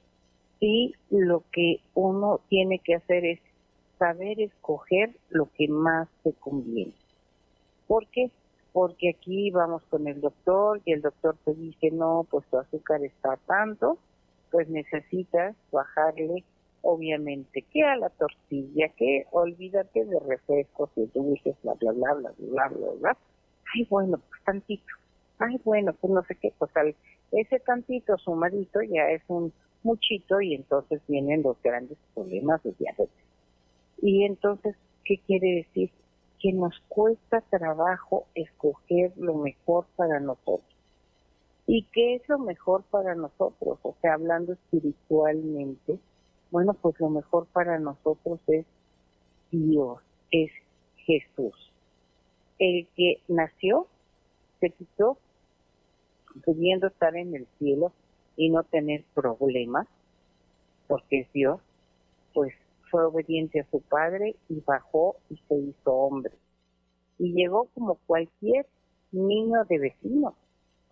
y 0.59 0.95
lo 1.09 1.43
que 1.51 1.81
uno 1.93 2.39
tiene 2.47 2.79
que 2.79 2.95
hacer 2.95 3.25
es 3.25 3.39
saber 3.99 4.39
escoger 4.39 5.11
lo 5.29 5.49
que 5.57 5.67
más 5.67 6.07
te 6.23 6.33
conviene. 6.33 6.93
¿Por 7.87 8.07
qué? 8.07 8.31
Porque 8.71 9.09
aquí 9.09 9.51
vamos 9.51 9.83
con 9.89 10.07
el 10.07 10.21
doctor 10.21 10.81
y 10.85 10.93
el 10.93 11.01
doctor 11.01 11.35
te 11.45 11.53
dice, 11.53 11.91
no, 11.91 12.25
pues 12.29 12.45
tu 12.47 12.57
azúcar 12.57 13.03
está 13.03 13.37
tanto, 13.45 13.97
pues 14.53 14.69
necesitas 14.69 15.55
bajarle, 15.71 16.43
obviamente, 16.83 17.63
que 17.63 17.81
a 17.81 17.95
la 17.95 18.09
tortilla, 18.09 18.87
que 18.89 19.25
olvídate 19.31 20.05
de 20.05 20.19
refrescos 20.19 20.91
y 20.95 21.07
dulces, 21.07 21.55
bla, 21.63 21.73
bla, 21.73 21.91
bla, 21.91 22.13
bla, 22.13 22.31
bla, 22.37 22.67
bla, 22.67 22.87
bla. 22.99 23.17
Ay, 23.73 23.87
bueno, 23.89 24.19
pues 24.29 24.43
tantito. 24.45 24.93
Ay, 25.39 25.59
bueno, 25.65 25.93
pues 25.99 26.13
no 26.13 26.23
sé 26.25 26.35
qué, 26.35 26.53
pues 26.59 26.69
al, 26.77 26.95
ese 27.31 27.59
tantito 27.61 28.15
sumadito 28.19 28.83
ya 28.83 29.09
es 29.09 29.23
un 29.27 29.51
muchito 29.81 30.39
y 30.39 30.53
entonces 30.53 31.01
vienen 31.07 31.41
los 31.41 31.59
grandes 31.63 31.97
problemas 32.13 32.61
de 32.61 32.73
diabetes. 32.77 33.25
Y 34.03 34.23
entonces, 34.23 34.75
¿qué 35.03 35.17
quiere 35.25 35.65
decir? 35.65 35.89
Que 36.39 36.53
nos 36.53 36.79
cuesta 36.89 37.41
trabajo 37.49 38.27
escoger 38.35 39.13
lo 39.17 39.33
mejor 39.33 39.87
para 39.95 40.19
nosotros. 40.19 40.72
¿Y 41.65 41.83
qué 41.93 42.15
es 42.15 42.27
lo 42.27 42.39
mejor 42.39 42.83
para 42.83 43.15
nosotros? 43.15 43.79
O 43.83 43.95
sea, 44.01 44.15
hablando 44.15 44.53
espiritualmente, 44.53 45.97
bueno, 46.51 46.73
pues 46.73 46.99
lo 46.99 47.09
mejor 47.09 47.47
para 47.47 47.79
nosotros 47.79 48.39
es 48.47 48.65
Dios, 49.49 49.99
es 50.31 50.51
Jesús. 50.97 51.71
El 52.59 52.87
que 52.95 53.21
nació, 53.27 53.87
se 54.59 54.71
quitó, 54.71 55.17
pudiendo 56.43 56.87
estar 56.87 57.15
en 57.15 57.35
el 57.35 57.47
cielo 57.59 57.93
y 58.35 58.49
no 58.49 58.63
tener 58.63 59.03
problemas, 59.13 59.87
porque 60.87 61.21
es 61.21 61.31
Dios, 61.31 61.61
pues 62.33 62.53
fue 62.91 63.05
obediente 63.05 63.61
a 63.61 63.69
su 63.71 63.81
padre 63.81 64.35
y 64.49 64.59
bajó 64.61 65.15
y 65.29 65.37
se 65.47 65.55
hizo 65.55 65.93
hombre. 65.93 66.33
Y 67.19 67.33
llegó 67.33 67.67
como 67.73 67.95
cualquier 68.05 68.67
niño 69.11 69.63
de 69.65 69.79
vecino 69.79 70.35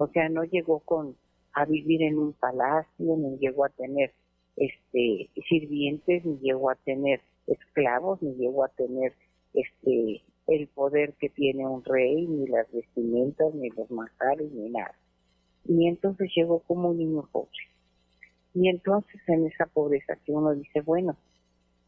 o 0.02 0.08
sea, 0.08 0.30
no 0.30 0.44
llegó 0.44 0.80
con 0.80 1.16
a 1.54 1.66
vivir 1.66 2.02
en 2.02 2.18
un 2.18 2.34
palacio, 2.34 3.18
ni 3.18 3.38
llegó 3.38 3.66
a 3.66 3.70
tener 3.70 4.12
este 4.56 5.30
sirvientes, 5.48 6.26
ni 6.26 6.40
llegó 6.40 6.72
a 6.72 6.76
tener 6.76 7.22
esclavos, 7.46 8.20
ni 8.24 8.34
llegó 8.34 8.64
a 8.64 8.70
tener 8.70 9.14
este 9.54 10.24
el 10.48 10.68
poder 10.70 11.14
que 11.20 11.30
tiene 11.30 11.68
un 11.68 11.84
rey, 11.84 12.26
ni 12.26 12.48
las 12.48 12.72
vestimentas, 12.72 13.54
ni 13.54 13.70
los 13.70 13.92
manjares, 13.92 14.52
ni 14.52 14.72
nada. 14.72 14.96
Y 15.66 15.88
entonces 15.88 16.32
llegó 16.36 16.62
como 16.62 16.90
un 16.90 16.98
niño 16.98 17.30
pobre. 17.32 17.52
Y 18.56 18.70
entonces 18.70 19.22
en 19.28 19.46
esa 19.46 19.68
pobreza 19.68 20.18
que 20.26 20.32
uno 20.32 20.56
dice, 20.56 20.82
bueno, 20.82 21.16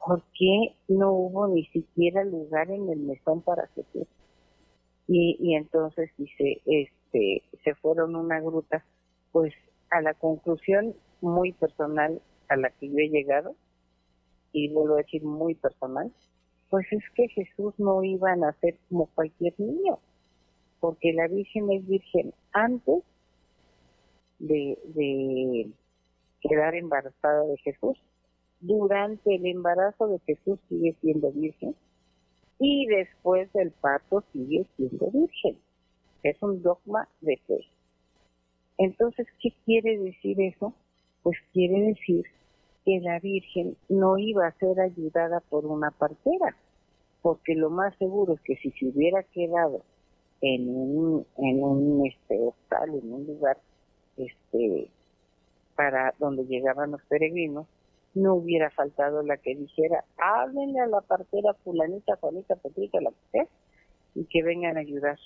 ¿por 0.05 0.21
qué 0.37 0.75
no 0.87 1.13
hubo 1.13 1.47
ni 1.47 1.65
siquiera 1.65 2.23
lugar 2.23 2.69
en 2.69 2.89
el 2.89 2.99
mesón 2.99 3.41
para 3.41 3.65
Jesús? 3.69 4.07
Y, 5.07 5.35
y 5.39 5.55
entonces 5.55 6.11
dice, 6.15 6.61
este, 6.65 7.02
se 7.63 7.75
fueron 7.75 8.15
una 8.15 8.39
gruta, 8.39 8.83
pues 9.31 9.53
a 9.91 10.01
la 10.01 10.13
conclusión 10.13 10.95
muy 11.21 11.53
personal 11.53 12.21
a 12.49 12.55
la 12.55 12.69
que 12.71 12.89
yo 12.89 12.97
he 12.97 13.09
llegado, 13.09 13.55
y 14.51 14.69
vuelvo 14.69 14.95
a 14.95 14.97
decir 14.97 15.23
muy 15.23 15.55
personal, 15.55 16.11
pues 16.69 16.85
es 16.91 17.03
que 17.15 17.27
Jesús 17.29 17.73
no 17.77 18.03
iba 18.03 18.31
a 18.31 18.35
nacer 18.35 18.77
como 18.89 19.07
cualquier 19.07 19.53
niño, 19.57 19.99
porque 20.79 21.13
la 21.13 21.27
Virgen 21.27 21.71
es 21.71 21.87
virgen 21.87 22.33
antes 22.51 23.03
de, 24.39 24.77
de 24.95 25.71
quedar 26.41 26.75
embarazada 26.75 27.43
de 27.45 27.57
Jesús. 27.57 27.97
Durante 28.59 29.35
el 29.35 29.45
embarazo 29.45 30.07
de 30.07 30.19
Jesús 30.19 30.59
sigue 30.69 30.95
siendo 31.01 31.31
virgen 31.31 31.75
y 32.59 32.85
después 32.87 33.51
del 33.53 33.71
parto 33.71 34.23
sigue 34.31 34.65
siendo 34.77 35.11
virgen. 35.11 35.57
Es 36.23 36.41
un 36.41 36.61
dogma 36.61 37.07
de 37.21 37.37
fe. 37.45 37.67
Entonces, 38.77 39.27
¿qué 39.41 39.53
quiere 39.65 39.97
decir 39.97 40.41
eso? 40.41 40.73
Pues 41.21 41.37
quiere 41.51 41.81
decir 41.81 42.25
que 42.85 42.99
la 42.99 43.19
Virgen 43.19 43.77
no 43.89 44.17
iba 44.17 44.47
a 44.47 44.57
ser 44.57 44.79
ayudada 44.79 45.39
por 45.41 45.65
una 45.65 45.91
partera, 45.91 46.55
porque 47.21 47.55
lo 47.55 47.69
más 47.69 47.95
seguro 47.97 48.33
es 48.33 48.41
que 48.41 48.55
si 48.57 48.71
se 48.71 48.87
hubiera 48.87 49.23
quedado 49.23 49.83
en 50.41 50.67
un, 50.69 51.25
en 51.37 51.63
un 51.63 52.05
este, 52.05 52.39
hostal, 52.39 52.89
en 52.89 53.13
un 53.13 53.25
lugar 53.25 53.57
este, 54.17 54.89
para 55.75 56.13
donde 56.19 56.45
llegaban 56.45 56.91
los 56.91 57.01
peregrinos, 57.03 57.67
no 58.13 58.35
hubiera 58.35 58.69
faltado 58.69 59.23
la 59.23 59.37
que 59.37 59.55
dijera, 59.55 60.03
háblenle 60.17 60.79
a 60.81 60.87
la 60.87 61.01
partera 61.01 61.53
fulanita, 61.63 62.17
Juanita, 62.17 62.55
Petrita, 62.57 62.99
la 63.01 63.11
que 63.31 63.47
y 64.15 64.25
que 64.25 64.43
vengan 64.43 64.77
a 64.77 64.81
ayudar. 64.81 65.17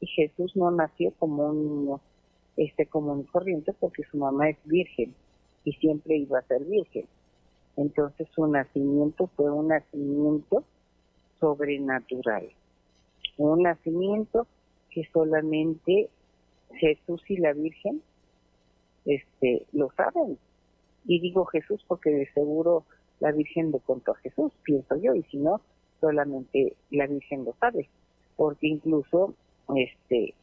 Y 0.00 0.06
Jesús 0.06 0.56
no 0.56 0.70
nació 0.70 1.12
como 1.18 1.46
un 1.46 1.58
niño 1.58 2.00
este 2.56 2.86
común 2.86 3.20
y 3.20 3.30
corriente 3.30 3.72
porque 3.72 4.02
su 4.04 4.18
mamá 4.18 4.50
es 4.50 4.58
virgen 4.64 5.14
y 5.64 5.72
siempre 5.74 6.16
iba 6.16 6.38
a 6.38 6.42
ser 6.42 6.64
virgen. 6.64 7.06
Entonces 7.76 8.28
su 8.34 8.46
nacimiento 8.46 9.28
fue 9.36 9.50
un 9.50 9.68
nacimiento 9.68 10.64
sobrenatural, 11.38 12.50
un 13.38 13.62
nacimiento 13.62 14.46
que 14.90 15.08
solamente 15.12 16.10
Jesús 16.74 17.22
y 17.28 17.36
la 17.38 17.52
Virgen 17.52 18.02
este, 19.04 19.66
lo 19.72 19.90
saben. 19.92 20.38
Y 21.06 21.20
digo 21.20 21.46
Jesús 21.46 21.82
porque 21.86 22.10
de 22.10 22.30
seguro 22.32 22.84
la 23.20 23.32
Virgen 23.32 23.72
le 23.72 23.80
contó 23.80 24.12
a 24.12 24.16
Jesús, 24.16 24.52
pienso 24.62 24.96
yo, 24.96 25.14
y 25.14 25.22
si 25.24 25.38
no, 25.38 25.60
solamente 26.00 26.74
la 26.90 27.06
Virgen 27.06 27.44
lo 27.44 27.54
sabe, 27.60 27.88
porque 28.36 28.66
incluso 28.66 29.34
este 29.76 30.34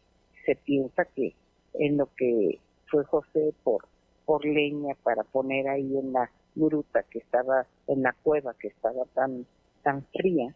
se 0.45 0.55
piensa 0.55 1.05
que 1.05 1.33
en 1.73 1.97
lo 1.97 2.07
que 2.15 2.59
fue 2.89 3.03
José 3.05 3.53
por 3.63 3.85
por 4.25 4.45
leña 4.45 4.95
para 5.03 5.23
poner 5.23 5.69
ahí 5.69 5.97
en 5.97 6.13
la 6.13 6.29
gruta 6.55 7.03
que 7.03 7.19
estaba 7.19 7.65
en 7.87 8.03
la 8.03 8.13
cueva 8.23 8.53
que 8.55 8.67
estaba 8.67 9.05
tan 9.13 9.45
tan 9.83 10.05
fría 10.07 10.53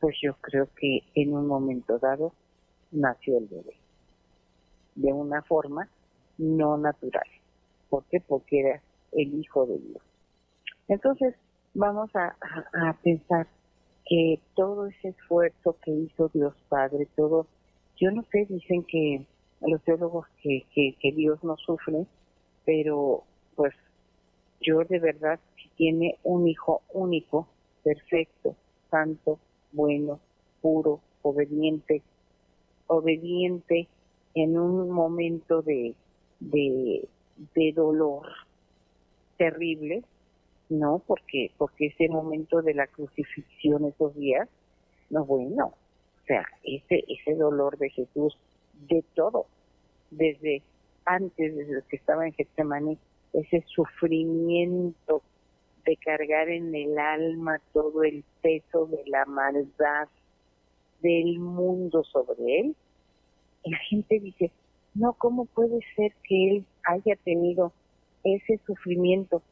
pues 0.00 0.16
yo 0.22 0.34
creo 0.40 0.68
que 0.76 1.02
en 1.14 1.34
un 1.34 1.46
momento 1.46 1.98
dado 1.98 2.32
nació 2.90 3.38
el 3.38 3.46
bebé. 3.46 3.74
De 4.94 5.12
una 5.12 5.42
forma 5.42 5.88
no 6.38 6.76
natural. 6.76 7.26
¿por 7.88 8.04
qué? 8.04 8.20
porque 8.20 8.60
era 8.60 8.82
el 9.12 9.34
hijo 9.34 9.66
de 9.66 9.78
Dios. 9.78 10.02
Entonces 10.88 11.34
vamos 11.74 12.10
a, 12.14 12.36
a, 12.72 12.92
pensar 13.02 13.46
que 14.04 14.40
todo 14.54 14.86
ese 14.86 15.08
esfuerzo 15.08 15.76
que 15.82 15.90
hizo 15.90 16.28
Dios 16.28 16.54
Padre 16.68 17.08
todo 17.16 17.46
yo 18.00 18.10
no 18.10 18.24
sé 18.30 18.46
dicen 18.48 18.84
que 18.84 19.24
los 19.60 19.82
teólogos 19.82 20.26
que, 20.42 20.64
Dios 21.02 21.42
no 21.42 21.56
sufre 21.56 22.06
pero 22.64 23.24
pues 23.56 23.74
yo 24.60 24.84
de 24.84 24.98
verdad, 24.98 25.38
si 25.56 25.68
tiene 25.76 26.18
un 26.22 26.48
hijo 26.48 26.82
único, 26.92 27.48
perfecto, 27.82 28.56
santo, 28.90 29.38
bueno, 29.72 30.20
puro, 30.60 31.00
obediente, 31.22 32.02
obediente 32.86 33.88
en 34.34 34.58
un 34.58 34.90
momento 34.90 35.62
de, 35.62 35.94
de, 36.40 37.08
de 37.54 37.72
dolor 37.72 38.26
terrible, 39.36 40.02
¿no? 40.68 41.02
Porque, 41.06 41.50
porque 41.56 41.86
ese 41.86 42.08
momento 42.08 42.60
de 42.62 42.74
la 42.74 42.86
crucifixión 42.86 43.84
esos 43.86 44.14
días, 44.14 44.48
no 45.10 45.24
bueno, 45.24 45.72
sea, 46.28 46.46
ese, 46.62 47.04
ese 47.08 47.34
dolor 47.34 47.76
de 47.78 47.90
Jesús, 47.90 48.38
de 48.88 49.02
todo, 49.14 49.46
desde 50.10 50.62
antes, 51.04 51.56
desde 51.56 51.82
que 51.88 51.96
estaba 51.96 52.26
en 52.26 52.34
Getsemaní, 52.34 52.98
ese 53.32 53.64
sufrimiento 53.74 55.22
de 55.84 55.96
cargar 55.96 56.48
en 56.48 56.74
el 56.74 56.98
alma 56.98 57.60
todo 57.72 58.04
el 58.04 58.22
peso 58.42 58.86
de 58.86 59.02
la 59.06 59.24
maldad 59.24 60.08
del 61.00 61.38
mundo 61.38 62.04
sobre 62.04 62.60
él, 62.60 62.76
la 63.64 63.78
gente 63.78 64.20
dice, 64.20 64.50
no, 64.94 65.14
¿cómo 65.14 65.46
puede 65.46 65.80
ser 65.96 66.12
que 66.24 66.50
él 66.50 66.64
haya 66.84 67.16
tenido 67.24 67.72
ese 68.24 68.60
sufrimiento? 68.66 69.42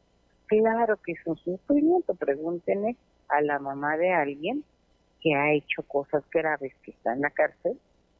Claro 0.45 0.97
que 0.97 1.13
es 1.13 1.19
un 1.25 1.37
sufrimiento, 1.37 2.13
pregúntenle 2.15 2.95
a 3.29 3.41
la 3.41 3.59
mamá 3.59 3.97
de 3.97 4.11
alguien 4.11 4.63
que 5.27 5.35
ha 5.35 5.51
hecho 5.51 5.83
cosas 5.83 6.23
graves, 6.31 6.73
que 6.83 6.91
está 6.91 7.11
en 7.11 7.21
la 7.21 7.31
cárcel, 7.31 7.77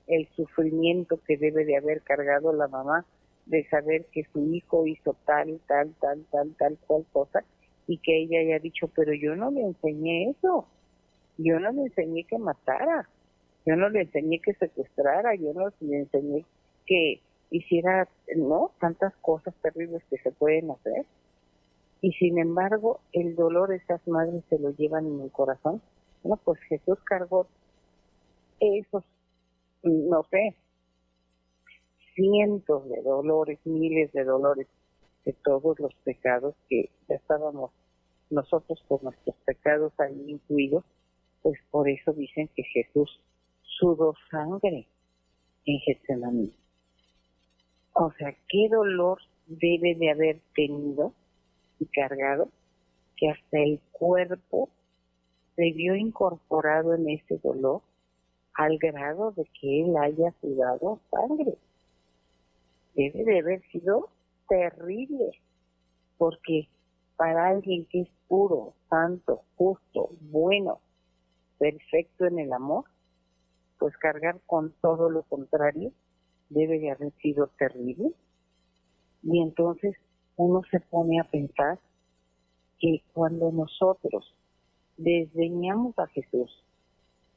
el 0.07 0.27
sufrimiento 0.35 1.21
que 1.25 1.37
debe 1.37 1.63
de 1.63 1.77
haber 1.77 2.01
cargado 2.01 2.51
la 2.51 2.67
mamá 2.67 3.05
de 3.45 3.65
saber 3.69 4.05
que 4.11 4.25
su 4.33 4.53
hijo 4.53 4.85
hizo 4.85 5.15
tal, 5.25 5.57
tal, 5.67 5.93
tal, 6.01 6.25
tal, 6.29 6.53
tal, 6.57 6.77
cual 6.85 7.05
cosa 7.13 7.45
y 7.87 7.97
que 7.99 8.23
ella 8.23 8.39
haya 8.39 8.59
dicho, 8.59 8.89
pero 8.93 9.13
yo 9.13 9.37
no 9.37 9.51
le 9.51 9.61
enseñé 9.61 10.31
eso, 10.31 10.67
yo 11.37 11.59
no 11.61 11.71
le 11.71 11.83
enseñé 11.83 12.25
que 12.25 12.37
matara, 12.37 13.07
yo 13.65 13.77
no 13.77 13.87
le 13.87 14.01
enseñé 14.01 14.39
que 14.39 14.53
secuestrara, 14.55 15.33
yo 15.35 15.53
no 15.53 15.69
le 15.79 15.99
enseñé 15.99 16.43
que 16.85 17.21
hiciera, 17.51 18.09
no, 18.35 18.71
tantas 18.81 19.15
cosas 19.21 19.53
terribles 19.61 20.03
que 20.09 20.17
se 20.17 20.31
pueden 20.31 20.71
hacer. 20.71 21.05
Y 22.01 22.11
sin 22.13 22.37
embargo, 22.37 22.99
el 23.13 23.37
dolor 23.37 23.71
esas 23.71 24.05
madres 24.09 24.43
se 24.49 24.59
lo 24.59 24.71
llevan 24.71 25.07
en 25.07 25.21
el 25.21 25.31
corazón. 25.31 25.81
No, 26.27 26.35
pues 26.35 26.59
Jesús 26.67 26.99
cargó 27.05 27.47
esos, 28.59 29.03
no 29.83 30.23
sé, 30.29 30.55
cientos 32.15 32.89
de 32.89 33.01
dolores, 33.01 33.59
miles 33.63 34.11
de 34.11 34.25
dolores 34.25 34.67
de 35.23 35.31
todos 35.31 35.79
los 35.79 35.93
pecados 36.03 36.53
que 36.67 36.89
ya 37.07 37.15
estábamos 37.15 37.71
nosotros 38.29 38.83
con 38.89 38.99
nuestros 39.03 39.37
pecados 39.45 39.93
ahí 39.99 40.21
incluidos, 40.27 40.83
pues 41.41 41.57
por 41.71 41.87
eso 41.87 42.11
dicen 42.11 42.49
que 42.55 42.63
Jesús 42.63 43.21
sudó 43.61 44.13
sangre 44.29 44.85
en 45.65 45.79
Getsemaní. 45.79 46.53
O 47.93 48.11
sea, 48.17 48.35
qué 48.49 48.67
dolor 48.69 49.19
debe 49.45 49.95
de 49.95 50.11
haber 50.11 50.41
tenido 50.53 51.13
y 51.79 51.85
cargado 51.85 52.49
que 53.15 53.29
hasta 53.29 53.59
el 53.59 53.79
cuerpo 53.93 54.69
se 55.57 55.73
vio 55.73 55.95
incorporado 55.95 56.93
en 56.93 57.09
ese 57.09 57.39
dolor 57.39 57.81
al 58.53 58.77
grado 58.77 59.31
de 59.31 59.43
que 59.59 59.81
él 59.81 59.97
haya 59.97 60.31
sudado 60.39 61.01
sangre 61.11 61.57
debe 62.97 63.23
de 63.23 63.39
haber 63.39 63.61
sido 63.71 64.09
terrible, 64.49 65.31
porque 66.17 66.67
para 67.15 67.49
alguien 67.49 67.85
que 67.85 68.01
es 68.01 68.09
puro, 68.27 68.73
santo, 68.89 69.41
justo, 69.55 70.09
bueno, 70.21 70.79
perfecto 71.59 72.25
en 72.25 72.39
el 72.39 72.53
amor, 72.53 72.85
pues 73.77 73.95
cargar 73.97 74.39
con 74.47 74.73
todo 74.81 75.09
lo 75.09 75.23
contrario 75.23 75.91
debe 76.49 76.79
de 76.79 76.91
haber 76.91 77.13
sido 77.21 77.47
terrible. 77.59 78.11
Y 79.21 79.41
entonces 79.41 79.95
uno 80.35 80.61
se 80.71 80.79
pone 80.79 81.19
a 81.19 81.23
pensar 81.23 81.79
que 82.79 83.03
cuando 83.13 83.51
nosotros 83.51 84.36
desdeñamos 84.97 85.97
a 85.99 86.07
Jesús, 86.07 86.51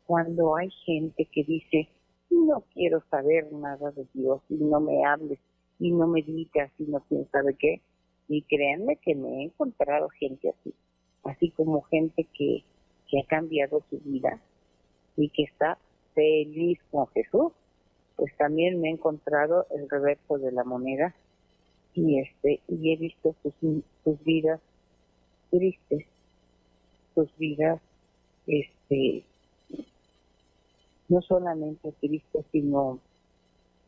cuando 0.07 0.57
hay 0.57 0.71
gente 0.85 1.27
que 1.27 1.45
dice, 1.45 1.89
no 2.31 2.65
quiero 2.75 3.03
saber 3.11 3.53
nada 3.53 3.91
de 3.93 4.07
Dios 4.15 4.41
y 4.49 4.55
no 4.55 4.81
me 4.81 5.05
hables 5.05 5.39
y 5.79 5.93
no 5.93 6.07
me 6.07 6.23
digas 6.23 6.71
y 6.79 6.85
no 6.85 7.01
quién 7.09 7.29
sabe 7.31 7.55
qué. 7.55 7.81
Y 8.29 8.43
créanme 8.43 8.97
que 8.97 9.15
me 9.15 9.29
he 9.29 9.43
encontrado 9.45 10.09
gente 10.09 10.51
así, 10.51 10.75
así 11.25 11.51
como 11.51 11.83
gente 11.83 12.27
que, 12.37 12.65
ha 13.19 13.27
cambiado 13.27 13.83
su 13.91 13.99
vida 13.99 14.41
y 15.17 15.31
que 15.31 15.43
está 15.43 15.79
feliz 16.15 16.79
con 16.93 17.09
Jesús, 17.09 17.53
pues 18.15 18.33
también 18.37 18.81
me 18.81 18.89
he 18.89 18.93
encontrado 18.93 19.67
el 19.71 19.91
reverso 19.91 20.39
de 20.39 20.53
la 20.53 20.63
moneda 20.63 21.13
y 21.93 22.21
este 22.21 22.61
y 22.69 22.93
he 22.93 22.97
visto 22.97 23.35
sus 23.43 24.25
vidas 24.25 24.61
tristes, 25.51 26.07
sus 27.21 27.37
vidas 27.39 27.81
este 28.47 29.25
no 31.09 31.21
solamente 31.23 31.93
tristes 32.01 32.45
sino 32.53 32.99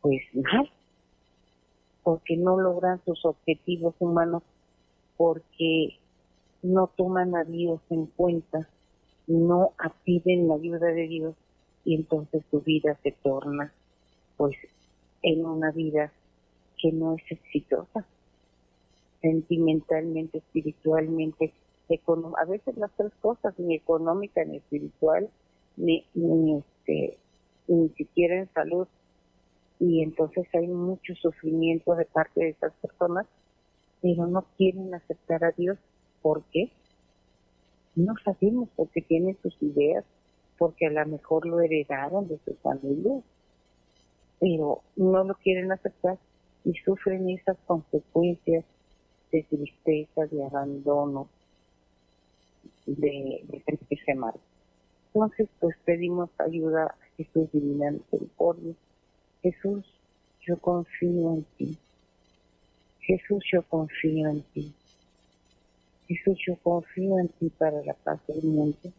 pues 0.01 0.21
mal 0.33 0.69
porque 2.03 2.35
no 2.37 2.59
logran 2.59 3.01
sus 3.05 3.25
objetivos 3.25 3.95
humanos, 3.99 4.43
porque 5.17 5.97
no 6.61 6.87
toman 6.87 7.35
a 7.35 7.43
Dios 7.45 7.81
en 7.89 8.05
cuenta, 8.07 8.67
no 9.25 9.71
piden 10.03 10.49
la 10.49 10.55
ayuda 10.55 10.87
de 10.87 11.07
Dios 11.07 11.35
y 11.85 11.95
entonces 11.95 12.43
su 12.51 12.61
vida 12.61 12.97
se 13.03 13.11
torna 13.11 13.73
pues 14.37 14.55
en 15.21 15.45
una 15.45 15.71
vida 15.71 16.11
que 16.77 16.91
no 16.91 17.15
es 17.15 17.23
exitosa, 17.29 18.05
sentimentalmente, 19.21 20.39
espiritualmente, 20.39 21.53
a 22.37 22.45
veces 22.45 22.77
las 22.77 22.91
tres 22.95 23.11
cosas, 23.21 23.57
ni 23.59 23.75
económica, 23.75 24.43
ni 24.43 24.57
espiritual, 24.57 25.29
ni, 25.77 26.05
ni, 26.13 26.57
este, 26.57 27.17
ni 27.67 27.89
siquiera 27.89 28.39
en 28.39 28.51
salud. 28.53 28.87
Y 29.79 30.01
entonces 30.01 30.47
hay 30.53 30.67
mucho 30.67 31.13
sufrimiento 31.15 31.95
de 31.95 32.05
parte 32.05 32.39
de 32.41 32.49
esas 32.49 32.73
personas, 32.81 33.27
pero 34.01 34.27
no 34.27 34.45
quieren 34.57 34.93
aceptar 34.93 35.43
a 35.43 35.51
Dios. 35.51 35.77
¿Por 36.21 36.43
qué? 36.51 36.71
No 37.95 38.13
sabemos 38.23 38.69
porque 38.75 39.01
tienen 39.01 39.37
sus 39.41 39.55
ideas, 39.61 40.05
porque 40.57 40.87
a 40.87 40.91
lo 40.91 41.05
mejor 41.05 41.45
lo 41.45 41.59
heredaron 41.59 42.27
de 42.27 42.39
sus 42.45 42.57
familias, 42.59 43.23
pero 44.39 44.81
no 44.95 45.23
lo 45.23 45.35
quieren 45.35 45.71
aceptar 45.71 46.17
y 46.63 46.73
sufren 46.85 47.29
esas 47.29 47.57
consecuencias 47.67 48.63
de 49.31 49.43
tristeza, 49.43 50.25
de 50.27 50.45
abandono, 50.45 51.27
de, 52.85 53.43
de 53.47 53.63
sentirse 53.63 54.13
mal. 54.15 54.33
Entonces, 55.13 55.47
pues 55.59 55.75
pedimos 55.85 56.29
ayuda 56.39 56.85
a 56.85 56.95
Jesús 57.17 57.51
Divina 57.51 57.91
Misericordia. 57.91 58.73
Jesús, 59.41 59.85
yo 60.41 60.57
confío 60.57 61.33
en 61.33 61.45
ti. 61.57 61.77
Jesús, 62.99 63.43
yo 63.51 63.61
confío 63.63 64.29
en 64.29 64.41
ti. 64.53 64.73
Jesús, 66.07 66.37
yo 66.47 66.55
confío 66.63 67.19
en 67.19 67.27
ti 67.29 67.49
para 67.57 67.83
la 67.83 67.93
paz 67.93 68.19
del 68.27 68.43
mundo. 68.43 68.91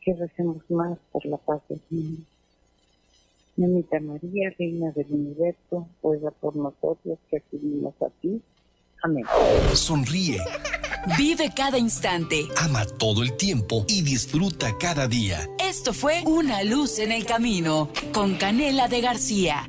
Que 0.00 0.14
recemos 0.14 0.58
más 0.70 0.98
por 1.12 1.24
la 1.26 1.36
paz 1.36 1.60
del 1.68 1.80
mundo. 1.90 2.22
Mamita 3.56 4.00
María, 4.00 4.50
Reina 4.58 4.90
del 4.92 5.06
Universo, 5.10 5.86
ruega 6.02 6.30
por 6.32 6.56
nosotros 6.56 7.18
que 7.30 7.36
acudimos 7.36 7.94
a 8.02 8.08
ti. 8.20 8.42
Amén. 9.02 9.24
Sonríe. 9.74 10.38
Vive 11.18 11.52
cada 11.54 11.78
instante. 11.78 12.48
Ama 12.56 12.86
todo 12.86 13.22
el 13.22 13.36
tiempo 13.36 13.84
y 13.88 14.02
disfruta 14.02 14.76
cada 14.78 15.06
día. 15.06 15.48
Esto 15.58 15.92
fue 15.92 16.22
Una 16.24 16.62
luz 16.62 16.98
en 16.98 17.12
el 17.12 17.26
camino 17.26 17.90
con 18.12 18.36
Canela 18.36 18.88
de 18.88 19.00
García. 19.00 19.68